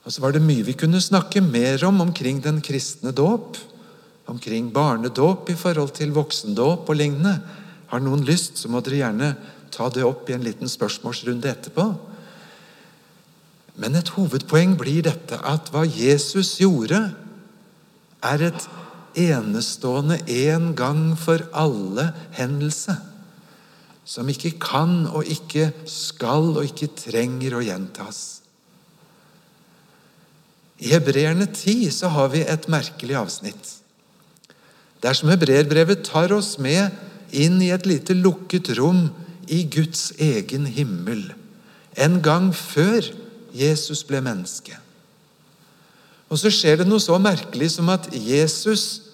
Og 0.08 0.14
Så 0.14 0.24
var 0.24 0.32
det 0.32 0.42
mye 0.42 0.64
vi 0.64 0.76
kunne 0.80 1.02
snakke 1.04 1.42
mer 1.44 1.84
om 1.84 2.00
omkring 2.02 2.40
den 2.44 2.62
kristne 2.64 3.12
dåp, 3.12 3.58
omkring 4.28 4.72
barnedåp 4.74 5.50
i 5.50 5.56
forhold 5.56 5.94
til 5.98 6.14
voksendåp 6.16 6.90
og 6.90 7.00
lignende. 7.00 7.38
Har 7.88 8.04
noen 8.04 8.26
lyst, 8.28 8.60
så 8.60 8.70
må 8.72 8.82
dere 8.84 9.02
gjerne 9.02 9.32
ta 9.72 9.88
det 9.94 10.04
opp 10.08 10.30
i 10.30 10.36
en 10.36 10.44
liten 10.44 10.70
spørsmålsrunde 10.72 11.50
etterpå. 11.50 11.88
Men 13.78 13.96
et 13.96 14.10
hovedpoeng 14.16 14.76
blir 14.80 15.06
dette 15.06 15.38
at 15.46 15.70
hva 15.72 15.86
Jesus 15.86 16.58
gjorde, 16.60 17.00
er 18.26 18.44
et 18.50 18.68
enestående 19.18 20.18
en 20.50 20.72
gang 20.78 21.04
for 21.20 21.46
alle 21.56 22.10
hendelse, 22.38 22.98
som 24.08 24.30
ikke 24.30 24.56
kan 24.62 25.06
og 25.12 25.30
ikke 25.30 25.72
skal 25.90 26.56
og 26.56 26.66
ikke 26.66 26.90
trenger 26.98 27.58
å 27.58 27.64
gjentas. 27.64 28.42
I 30.78 30.94
Hebreerne 30.94 31.48
10 31.50 31.90
så 31.94 32.10
har 32.14 32.30
vi 32.34 32.44
et 32.46 32.68
merkelig 32.70 33.18
avsnitt. 33.18 33.77
Dersom 35.04 35.30
hebreerbrevet 35.30 36.06
tar 36.08 36.34
oss 36.36 36.56
med 36.62 36.94
inn 37.36 37.60
i 37.62 37.72
et 37.76 37.86
lite 37.90 38.16
lukket 38.18 38.72
rom 38.80 39.10
i 39.48 39.64
Guds 39.72 40.12
egen 40.20 40.66
himmel, 40.68 41.30
en 41.98 42.20
gang 42.24 42.50
før 42.56 43.06
Jesus 43.56 44.04
ble 44.08 44.22
menneske. 44.24 44.76
Og 46.28 46.40
så 46.42 46.52
skjer 46.52 46.82
det 46.82 46.88
noe 46.90 47.02
så 47.02 47.16
merkelig 47.22 47.72
som 47.78 47.90
at 47.94 48.10
Jesus 48.12 49.08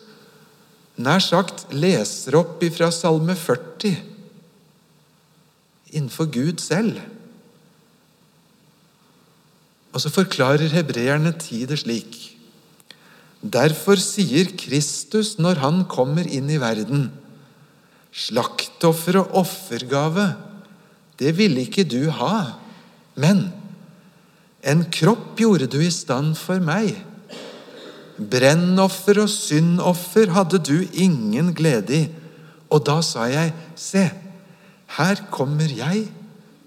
nær 0.97 1.21
sagt 1.23 1.67
leser 1.73 2.37
opp 2.37 2.61
ifra 2.65 2.89
Salme 2.93 3.35
40 3.37 3.93
innenfor 5.93 6.29
Gud 6.33 6.61
selv. 6.61 6.97
Og 9.93 10.01
så 10.01 10.09
forklarer 10.09 10.73
hebreerne 10.73 11.35
ti 11.37 11.65
det 11.69 11.83
slik. 11.83 12.32
Derfor 13.43 13.99
sier 13.99 14.53
Kristus 14.55 15.35
når 15.35 15.59
han 15.59 15.83
kommer 15.91 16.23
inn 16.23 16.47
i 16.47 16.61
verden, 16.61 17.09
slaktoffer 18.13 19.19
og 19.19 19.33
offergave, 19.43 20.29
det 21.19 21.33
ville 21.35 21.65
ikke 21.67 21.83
du 21.83 22.07
ha, 22.13 22.55
men 23.19 23.49
en 24.63 24.85
kropp 24.95 25.35
gjorde 25.39 25.67
du 25.67 25.81
i 25.83 25.91
stand 25.91 26.37
for 26.39 26.63
meg. 26.63 26.95
Brennoffer 28.15 29.19
og 29.25 29.31
syndoffer 29.31 30.31
hadde 30.31 30.61
du 30.63 30.77
ingen 30.93 31.51
glede 31.57 31.97
i. 31.97 32.03
Og 32.71 32.85
da 32.87 33.01
sa 33.05 33.27
jeg, 33.29 33.51
se, 33.75 34.05
her 34.97 35.23
kommer 35.33 35.67
jeg 35.67 36.07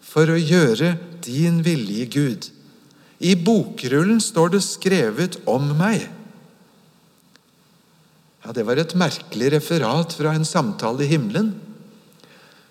for 0.04 0.28
å 0.28 0.36
gjøre 0.36 0.92
din 1.24 1.62
vilje, 1.66 2.06
Gud. 2.12 2.50
I 3.18 3.32
bokrullen 3.38 4.20
står 4.20 4.54
det 4.54 4.62
skrevet 4.66 5.40
om 5.48 5.72
meg. 5.78 6.04
Ja, 8.46 8.52
Det 8.54 8.62
var 8.66 8.78
et 8.78 8.94
merkelig 8.94 9.52
referat 9.56 10.12
fra 10.14 10.32
en 10.36 10.44
samtale 10.46 11.02
i 11.02 11.10
himmelen, 11.10 11.56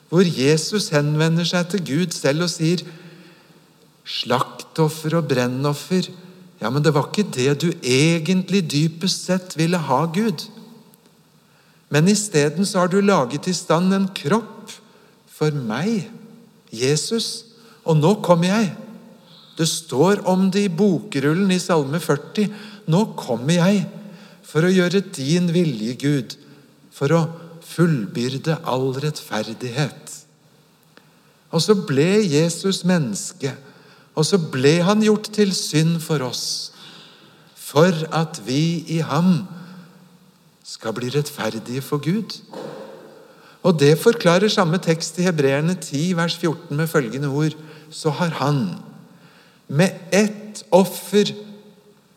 hvor 0.07 0.23
Jesus 0.23 0.88
henvender 0.95 1.43
seg 1.43 1.67
til 1.67 1.81
Gud 1.83 2.13
selv 2.15 2.45
og 2.45 2.51
sier 2.53 2.85
Slaktoffer 4.05 5.17
og 5.17 5.27
brennoffer 5.27 6.07
ja, 6.61 6.69
men 6.71 6.83
det 6.83 6.93
var 6.95 7.09
ikke 7.09 7.27
det 7.35 7.51
du 7.61 7.67
egentlig 7.83 8.63
dypest 8.71 9.27
sett 9.27 9.57
ville 9.59 9.79
ha, 9.89 10.05
Gud. 10.07 10.45
Men 11.91 12.07
isteden 12.07 12.65
så 12.65 12.85
har 12.85 12.91
du 12.91 13.01
laget 13.03 13.49
i 13.51 13.53
stand 13.53 13.93
en 13.93 14.07
kropp 14.15 14.71
for 15.35 15.51
meg, 15.51 16.07
Jesus. 16.71 17.51
Og 17.83 17.99
nå 17.99 18.15
kommer 18.25 18.53
jeg. 18.53 18.71
Det 19.59 19.67
står 19.69 20.23
om 20.27 20.47
det 20.51 20.65
i 20.65 20.71
bokrullen 20.71 21.51
i 21.51 21.59
Salme 21.61 21.99
40. 22.01 22.47
Nå 22.91 23.03
kommer 23.19 23.59
jeg 23.59 23.83
for 24.45 24.65
å 24.65 24.71
gjøre 24.71 25.01
din 25.15 25.49
vilje, 25.53 25.95
Gud. 25.99 26.38
For 26.95 27.12
å 27.15 27.23
fullbyrde 27.65 28.60
all 28.67 28.93
rettferdighet. 29.01 30.13
Og 31.55 31.63
så 31.63 31.75
ble 31.88 32.21
Jesus 32.23 32.84
menneske, 32.88 33.53
og 34.15 34.27
så 34.27 34.39
ble 34.39 34.77
han 34.86 35.03
gjort 35.03 35.31
til 35.36 35.51
synd 35.55 35.99
for 36.03 36.23
oss, 36.23 36.71
for 37.55 37.95
at 38.15 38.39
vi 38.45 38.86
i 38.95 39.01
ham 39.03 39.45
skal 40.65 40.95
bli 40.95 41.10
rettferdige 41.13 41.84
for 41.84 42.03
Gud. 42.03 42.38
Og 43.65 43.79
Det 43.79 43.97
forklarer 43.97 44.47
samme 44.47 44.77
tekst 44.77 45.17
i 45.19 45.25
Hebreerne 45.25 45.73
10, 45.73 46.13
vers 46.17 46.36
14 46.38 46.77
med 46.77 46.88
følgende 46.88 47.27
ord 47.27 47.55
Så 47.89 48.10
har 48.10 48.29
Han 48.29 48.77
med 49.67 49.89
ett 50.12 50.65
offer 50.71 51.31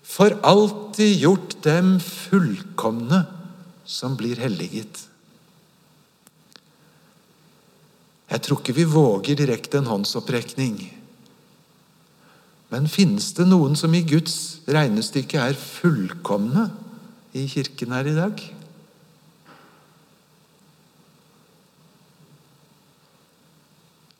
for 0.08 0.38
alltid 0.42 1.20
gjort 1.20 1.58
dem 1.62 1.98
fullkomne 2.00 3.26
som 3.84 4.16
blir 4.16 4.40
helliget. 4.40 5.04
Jeg 8.28 8.44
tror 8.44 8.60
ikke 8.60 8.76
vi 8.76 8.88
våger 8.88 9.36
direkte 9.36 9.80
en 9.80 9.88
håndsopprekning. 9.88 10.80
Men 12.72 12.88
finnes 12.88 13.30
det 13.36 13.46
noen 13.48 13.76
som 13.76 13.94
i 13.96 14.04
Guds 14.04 14.60
regnestykke 14.68 15.40
er 15.40 15.56
fullkomne 15.56 16.68
i 17.36 17.46
kirken 17.48 17.94
her 17.96 18.08
i 18.08 18.16
dag? 18.16 18.44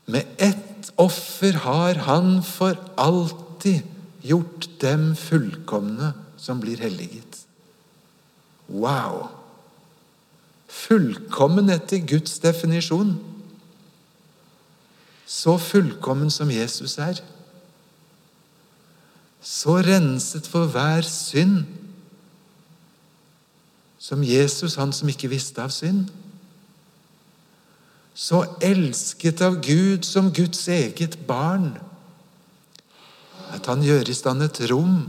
Med 0.09 0.41
ett 0.41 0.89
offer 0.97 1.61
har 1.67 2.01
han 2.09 2.39
for 2.45 2.81
alltid 2.97 3.85
gjort 4.29 4.69
dem 4.83 5.11
fullkomne 5.17 6.13
som 6.37 6.61
blir 6.61 6.81
helliget. 6.81 7.43
Wow! 8.69 9.29
Fullkommen 10.69 11.73
etter 11.73 12.05
Guds 12.05 12.39
definisjon 12.45 13.17
så 15.29 15.59
fullkommen 15.61 16.31
som 16.31 16.51
Jesus 16.51 16.99
er. 16.99 17.21
Så 19.41 19.77
renset 19.85 20.47
for 20.49 20.67
hver 20.73 21.05
synd 21.05 21.67
som 23.99 24.23
Jesus, 24.25 24.75
han 24.75 24.93
som 24.93 25.09
ikke 25.09 25.29
visste 25.29 25.61
av 25.63 25.69
synd. 25.75 26.07
Så 28.15 28.41
elsket 28.65 29.43
av 29.45 29.61
Gud 29.63 30.09
som 30.09 30.33
Guds 30.33 30.65
eget 30.69 31.19
barn 31.29 31.75
at 33.55 33.67
han 33.71 33.83
gjør 33.85 34.11
i 34.11 34.17
stand 34.17 34.45
et 34.45 34.61
rom 34.71 35.07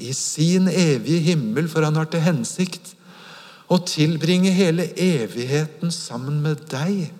i 0.00 0.12
sin 0.16 0.68
evige 0.68 1.20
himmel, 1.32 1.68
for 1.68 1.84
han 1.84 1.98
har 1.98 2.08
til 2.10 2.24
hensikt 2.24 2.94
å 3.70 3.78
tilbringe 3.86 4.50
hele 4.54 4.88
evigheten 4.98 5.92
sammen 5.94 6.40
med 6.42 6.64
deg 6.72 7.10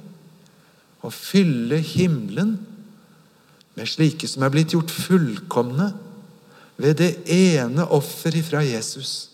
Og 1.01 1.15
fylle 1.17 1.79
himmelen 1.81 2.59
med 3.73 3.89
slike 3.89 4.29
som 4.29 4.43
er 4.45 4.53
blitt 4.53 4.75
gjort 4.75 4.93
fullkomne 4.93 5.87
ved 6.81 6.99
det 7.01 7.11
ene 7.33 7.87
offer 7.89 8.35
ifra 8.37 8.61
Jesus. 8.65 9.31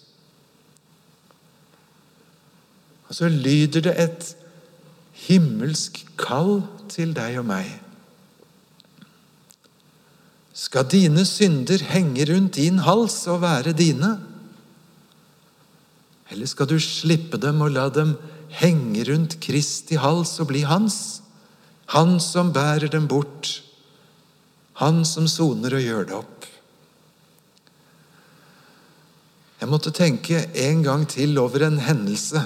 Og 3.08 3.18
så 3.18 3.30
lyder 3.30 3.86
det 3.88 3.94
et 4.02 4.28
himmelsk 5.26 6.04
kall 6.20 6.60
til 6.90 7.14
deg 7.16 7.40
og 7.40 7.48
meg. 7.50 7.70
Skal 10.56 10.86
dine 10.88 11.26
synder 11.28 11.82
henge 11.90 12.24
rundt 12.30 12.56
din 12.56 12.80
hals 12.86 13.18
og 13.28 13.42
være 13.42 13.74
dine? 13.76 14.14
Eller 16.32 16.48
skal 16.48 16.70
du 16.70 16.78
slippe 16.80 17.36
dem 17.40 17.60
og 17.60 17.74
la 17.74 17.90
dem 17.92 18.14
henge 18.56 19.04
rundt 19.10 19.36
Kristi 19.44 19.98
hals 20.00 20.38
og 20.40 20.48
bli 20.48 20.64
hans? 20.64 21.20
Han 21.92 22.16
som 22.24 22.54
bærer 22.56 22.88
dem 22.90 23.04
bort, 23.06 23.60
han 24.80 25.04
som 25.06 25.28
soner 25.30 25.76
og 25.76 25.84
gjør 25.84 26.08
det 26.08 26.16
opp. 26.16 26.48
Jeg 29.60 29.70
måtte 29.70 29.92
tenke 29.94 30.40
en 30.66 30.82
gang 30.84 31.04
til 31.08 31.36
over 31.40 31.66
en 31.68 31.78
hendelse 31.84 32.42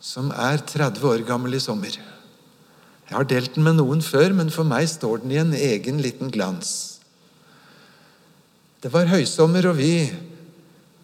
som 0.00 0.32
er 0.32 0.64
30 0.64 1.04
år 1.04 1.22
gammel 1.28 1.54
i 1.56 1.60
sommer. 1.62 1.92
Jeg 3.10 3.16
har 3.16 3.28
delt 3.28 3.54
den 3.54 3.66
med 3.66 3.76
noen 3.76 4.02
før, 4.04 4.32
men 4.36 4.52
for 4.54 4.64
meg 4.64 4.88
står 4.88 5.22
den 5.22 5.34
i 5.34 5.40
en 5.40 5.52
egen 5.56 6.00
liten 6.02 6.32
glans. 6.32 6.89
Det 8.80 8.88
var 8.88 9.10
høysommer, 9.10 9.66
og 9.68 9.76
vi 9.76 10.08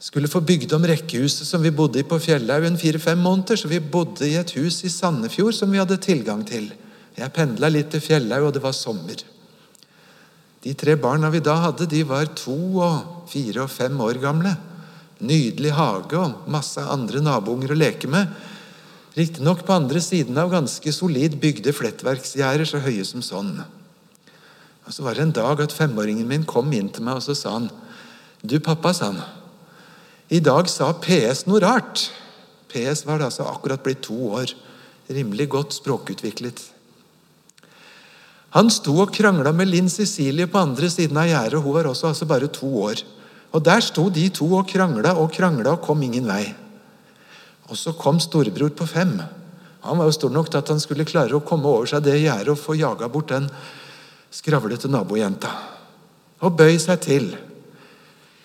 skulle 0.01 0.31
få 0.33 0.41
bygd 0.41 0.73
om 0.73 0.85
rekkehuset 0.89 1.45
som 1.45 1.61
vi 1.61 1.75
bodde 1.75 2.01
i 2.01 2.07
på 2.09 2.17
Fjellhaugen 2.25 2.79
fire-fem 2.81 3.21
måneder, 3.21 3.59
så 3.61 3.69
vi 3.69 3.81
bodde 3.81 4.25
i 4.25 4.39
et 4.41 4.55
hus 4.57 4.81
i 4.89 4.93
Sandefjord 4.93 5.53
som 5.57 5.73
vi 5.73 5.81
hadde 5.83 5.99
tilgang 6.01 6.41
til. 6.49 6.71
Jeg 7.17 7.35
pendla 7.37 7.69
litt 7.69 7.91
til 7.93 8.01
Fjellhaug, 8.01 8.49
og 8.49 8.57
det 8.57 8.65
var 8.65 8.77
sommer. 8.77 9.21
De 10.65 10.73
tre 10.75 10.97
barna 10.97 11.29
vi 11.31 11.45
da 11.45 11.59
hadde, 11.67 11.89
de 11.93 12.01
var 12.09 12.33
to 12.37 12.57
og 12.81 13.29
fire 13.29 13.67
og 13.67 13.73
fem 13.73 14.01
år 14.01 14.23
gamle. 14.25 14.57
Nydelig 15.21 15.77
hage 15.77 16.17
og 16.17 16.49
masse 16.53 16.81
andre 16.81 17.21
nabounger 17.25 17.73
å 17.73 17.79
leke 17.79 18.09
med. 18.09 18.33
Riktignok 19.17 19.67
på 19.69 19.77
andre 19.77 20.01
siden 20.05 20.37
av 20.41 20.49
ganske 20.53 20.93
solid 20.93 21.37
bygde 21.41 21.77
flettverksgjerder 21.77 22.69
så 22.69 22.81
høye 22.85 23.05
som 23.05 23.25
sånn. 23.25 23.59
Og 24.87 24.95
Så 24.95 25.03
var 25.03 25.15
det 25.15 25.23
en 25.23 25.35
dag 25.35 25.61
at 25.61 25.75
femåringen 25.75 26.29
min 26.29 26.45
kom 26.47 26.73
inn 26.73 26.89
til 26.89 27.03
meg 27.03 27.19
og 27.19 27.23
så 27.23 27.35
sa 27.35 27.59
han, 27.59 27.71
'Du, 28.45 28.61
pappa', 28.61 28.95
sa 28.95 29.11
han. 29.11 29.23
'I 30.31 30.41
dag 30.41 30.69
sa 30.69 30.93
PS 30.93 31.47
noe 31.47 31.61
rart.' 31.61 32.11
PS 32.69 33.07
var 33.07 33.19
da 33.19 33.25
altså 33.25 33.47
akkurat 33.47 33.83
blitt 33.83 34.03
to 34.03 34.15
år. 34.33 34.53
Rimelig 35.09 35.49
godt 35.49 35.73
språkutviklet. 35.73 36.61
Han 38.51 38.71
sto 38.71 38.95
og 39.01 39.15
krangla 39.15 39.53
med 39.53 39.69
Linn 39.69 39.89
Cecilie 39.89 40.47
på 40.47 40.59
andre 40.59 40.91
siden 40.91 41.17
av 41.17 41.29
gjerdet. 41.29 41.63
Hun 41.63 41.75
var 41.75 41.89
også 41.91 42.09
altså 42.09 42.27
bare 42.27 42.49
to 42.49 42.69
år. 42.83 43.03
Og 43.53 43.65
Der 43.65 43.81
sto 43.81 44.11
de 44.11 44.29
to 44.29 44.47
og 44.57 44.69
krangla 44.69 45.15
og 45.15 45.33
krangla 45.33 45.73
og 45.73 45.83
kom 45.83 46.03
ingen 46.03 46.27
vei. 46.27 46.55
Og 47.71 47.77
Så 47.77 47.93
kom 47.93 48.21
storebror 48.21 48.71
på 48.71 48.87
fem. 48.87 49.23
Han 49.81 49.99
var 49.99 50.05
jo 50.05 50.11
stor 50.11 50.31
nok 50.31 50.51
til 50.51 50.59
at 50.59 50.69
han 50.69 50.81
skulle 50.81 51.05
klare 51.05 51.35
å 51.35 51.45
komme 51.45 51.67
over 51.67 51.87
seg 51.87 52.03
det 52.03 52.21
gjerdet 52.21 52.49
og 52.49 52.59
få 52.59 52.75
jaga 52.75 53.09
bort 53.09 53.29
den 53.29 53.51
skravlete 54.37 54.91
nabojenta. 54.93 55.51
Og 56.45 56.57
bøy 56.59 56.77
seg 56.83 57.01
til. 57.05 57.31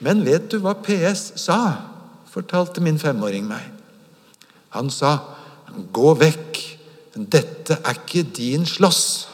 Men 0.02 0.24
vet 0.26 0.50
du 0.52 0.62
hva 0.64 0.78
PS 0.80 1.34
sa? 1.44 1.62
fortalte 2.32 2.80
min 2.80 3.00
femåring 3.00 3.44
meg. 3.44 3.66
Han 4.72 4.90
sa, 4.90 5.18
'Gå 5.92 6.14
vekk. 6.16 6.60
Dette 7.16 7.78
er 7.84 7.94
ikke 7.94 8.24
din 8.24 8.66
slåss.' 8.66 9.28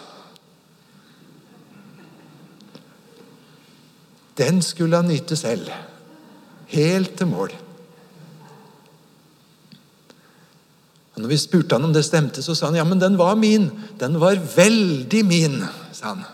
Den 4.38 4.62
skulle 4.62 4.96
han 4.96 5.08
nyte 5.08 5.36
selv. 5.36 5.70
Helt 6.68 7.18
til 7.18 7.28
mål. 7.28 7.54
Og 11.16 11.22
når 11.22 11.28
vi 11.28 11.38
spurte 11.38 11.76
han 11.76 11.86
om 11.86 11.94
det 11.94 12.06
stemte, 12.06 12.44
så 12.44 12.56
sa 12.56 12.66
han 12.66 12.76
ja, 12.76 12.84
men 12.84 13.02
den 13.02 13.18
var 13.18 13.36
min. 13.36 13.72
Den 14.00 14.20
var 14.20 14.38
veldig 14.56 15.26
min, 15.26 15.64
sa 15.92 16.14
han. 16.14 16.26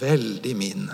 Veldig 0.00 0.52
min. 0.56 0.86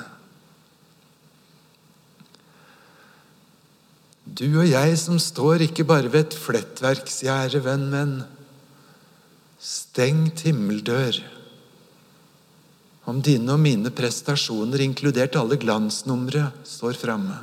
Du 4.39 4.47
og 4.61 4.67
jeg 4.69 4.97
som 5.01 5.19
står 5.23 5.65
ikke 5.69 5.87
bare 5.89 6.11
ved 6.13 6.27
et 6.27 6.37
flettverksgjerde, 6.37 7.63
venn, 7.65 7.87
men 7.91 8.15
stengt 9.59 10.45
himmeldør 10.47 11.23
om 13.09 13.23
dine 13.25 13.55
og 13.55 13.63
mine 13.63 13.91
prestasjoner, 13.95 14.83
inkludert 14.85 15.39
alle 15.41 15.57
glansnumre, 15.57 16.51
står 16.69 16.99
framme. 17.01 17.39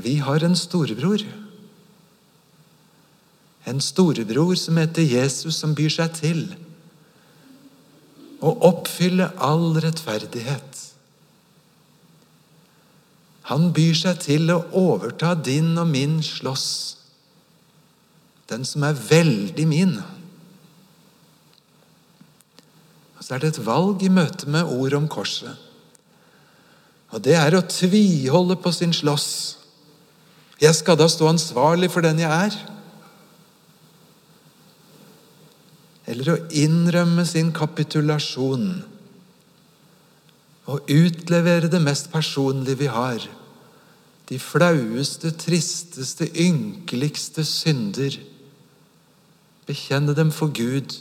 Vi 0.00 0.16
har 0.24 0.44
en 0.44 0.56
storebror. 0.56 1.24
En 3.68 3.82
storebror 3.82 4.56
som 4.56 4.80
heter 4.80 5.04
Jesus, 5.04 5.58
som 5.60 5.74
byr 5.76 5.92
seg 5.92 6.16
til 6.16 6.42
å 8.40 8.52
oppfylle 8.68 9.30
all 9.42 9.78
rettferdighet. 9.82 10.82
Han 13.52 13.70
byr 13.72 13.94
seg 13.94 14.20
til 14.24 14.50
å 14.50 14.62
overta 14.76 15.34
din 15.38 15.76
og 15.78 15.88
min 15.92 16.18
slåss, 16.24 16.68
den 18.50 18.66
som 18.66 18.84
er 18.86 18.98
veldig 19.08 19.66
min. 19.70 19.96
så 23.26 23.34
er 23.34 23.42
det 23.42 23.56
et 23.56 23.64
valg 23.66 24.04
i 24.06 24.10
møte 24.12 24.46
med 24.46 24.68
ord 24.70 24.94
om 24.94 25.08
korset. 25.10 25.50
Og 27.10 27.22
det 27.26 27.34
er 27.34 27.56
å 27.58 27.64
tviholde 27.66 28.54
på 28.62 28.70
sin 28.74 28.92
slåss. 28.94 29.28
Jeg 30.62 30.74
skal 30.78 30.98
da 31.00 31.08
stå 31.10 31.26
ansvarlig 31.32 31.90
for 31.90 32.06
den 32.06 32.22
jeg 32.22 32.30
er. 32.30 32.54
Eller 36.06 36.32
å 36.32 36.42
innrømme 36.54 37.24
sin 37.26 37.50
kapitulasjon 37.54 38.68
og 40.66 40.90
utlevere 40.90 41.70
det 41.70 41.80
mest 41.82 42.10
personlige 42.10 42.80
vi 42.82 42.88
har. 42.90 43.26
De 44.26 44.38
flaueste, 44.42 45.30
tristeste, 45.38 46.26
ynkeligste 46.42 47.44
synder 47.46 48.18
bekjenne 49.66 50.14
dem 50.14 50.32
for 50.34 50.50
Gud 50.54 50.94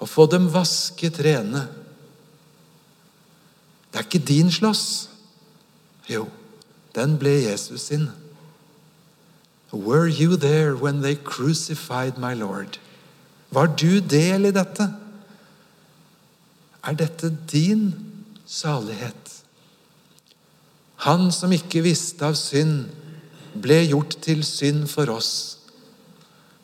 og 0.00 0.08
få 0.08 0.26
dem 0.26 0.48
vasket 0.52 1.20
rene. 1.24 1.66
Det 3.92 4.00
er 4.00 4.08
ikke 4.08 4.26
din 4.28 4.50
slåss. 4.52 4.84
Jo, 6.08 6.26
den 6.96 7.18
ble 7.20 7.36
Jesus 7.44 7.88
sin. 7.92 8.08
Were 9.72 10.08
you 10.08 10.36
there 10.36 10.74
when 10.76 11.00
they 11.00 11.14
crucified 11.14 12.18
my 12.18 12.34
Lord? 12.34 12.78
Var 13.52 13.74
du 13.76 14.00
del 14.00 14.48
i 14.48 14.54
dette? 14.54 14.86
Er 16.82 16.96
dette 16.98 17.30
din 17.52 17.90
salighet? 18.48 19.32
Han 21.04 21.28
som 21.34 21.52
ikke 21.52 21.82
visste 21.84 22.26
av 22.26 22.36
synd, 22.38 22.86
ble 23.52 23.82
gjort 23.84 24.16
til 24.24 24.40
synd 24.46 24.86
for 24.88 25.10
oss, 25.12 25.32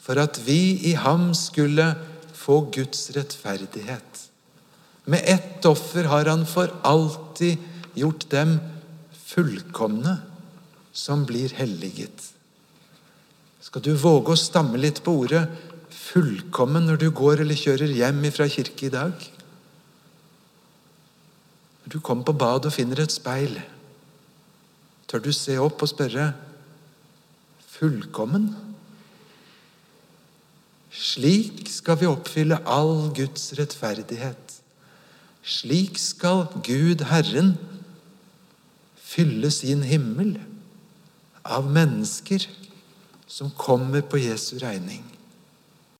for 0.00 0.16
at 0.22 0.38
vi 0.46 0.78
i 0.88 0.94
ham 0.96 1.34
skulle 1.36 1.90
få 2.32 2.62
Guds 2.72 3.10
rettferdighet. 3.16 4.24
Med 5.04 5.20
ett 5.28 5.66
offer 5.68 6.08
har 6.08 6.30
han 6.30 6.46
for 6.48 6.72
alltid 6.86 7.60
gjort 7.98 8.24
dem 8.32 8.56
fullkomne 9.28 10.16
som 10.92 11.26
blir 11.28 11.52
helliget. 11.56 12.32
Skal 13.60 13.84
du 13.84 13.92
våge 14.00 14.32
å 14.32 14.40
stamme 14.40 14.80
litt 14.80 15.02
på 15.04 15.12
ordet 15.24 15.44
'fullkommen' 15.98 16.86
når 16.86 16.96
du 16.96 17.10
går 17.10 17.42
eller 17.42 17.58
kjører 17.58 17.90
hjem 17.92 18.22
fra 18.32 18.46
kirke 18.48 18.86
i 18.86 18.94
dag? 18.94 19.12
Når 21.84 21.92
du 21.92 22.00
kommer 22.00 22.24
på 22.24 22.32
badet 22.32 22.70
og 22.70 22.72
finner 22.72 23.02
et 23.02 23.12
speil, 23.12 23.58
tør 25.08 25.18
du 25.24 25.32
se 25.32 25.58
opp 25.58 25.82
og 25.82 25.88
spørre 25.88 26.32
'fullkommen'? 27.66 28.54
Slik 30.90 31.68
skal 31.70 32.00
vi 32.00 32.06
oppfylle 32.06 32.58
all 32.66 33.10
Guds 33.14 33.52
rettferdighet. 33.58 34.54
Slik 35.42 35.98
skal 35.98 36.46
Gud, 36.64 37.04
Herren, 37.08 37.54
fylle 38.96 39.50
sin 39.50 39.82
himmel 39.82 40.40
av 41.44 41.68
mennesker 41.70 42.44
som 43.28 43.50
kommer 43.50 44.00
på 44.00 44.20
Jesu 44.20 44.58
regning. 44.58 45.17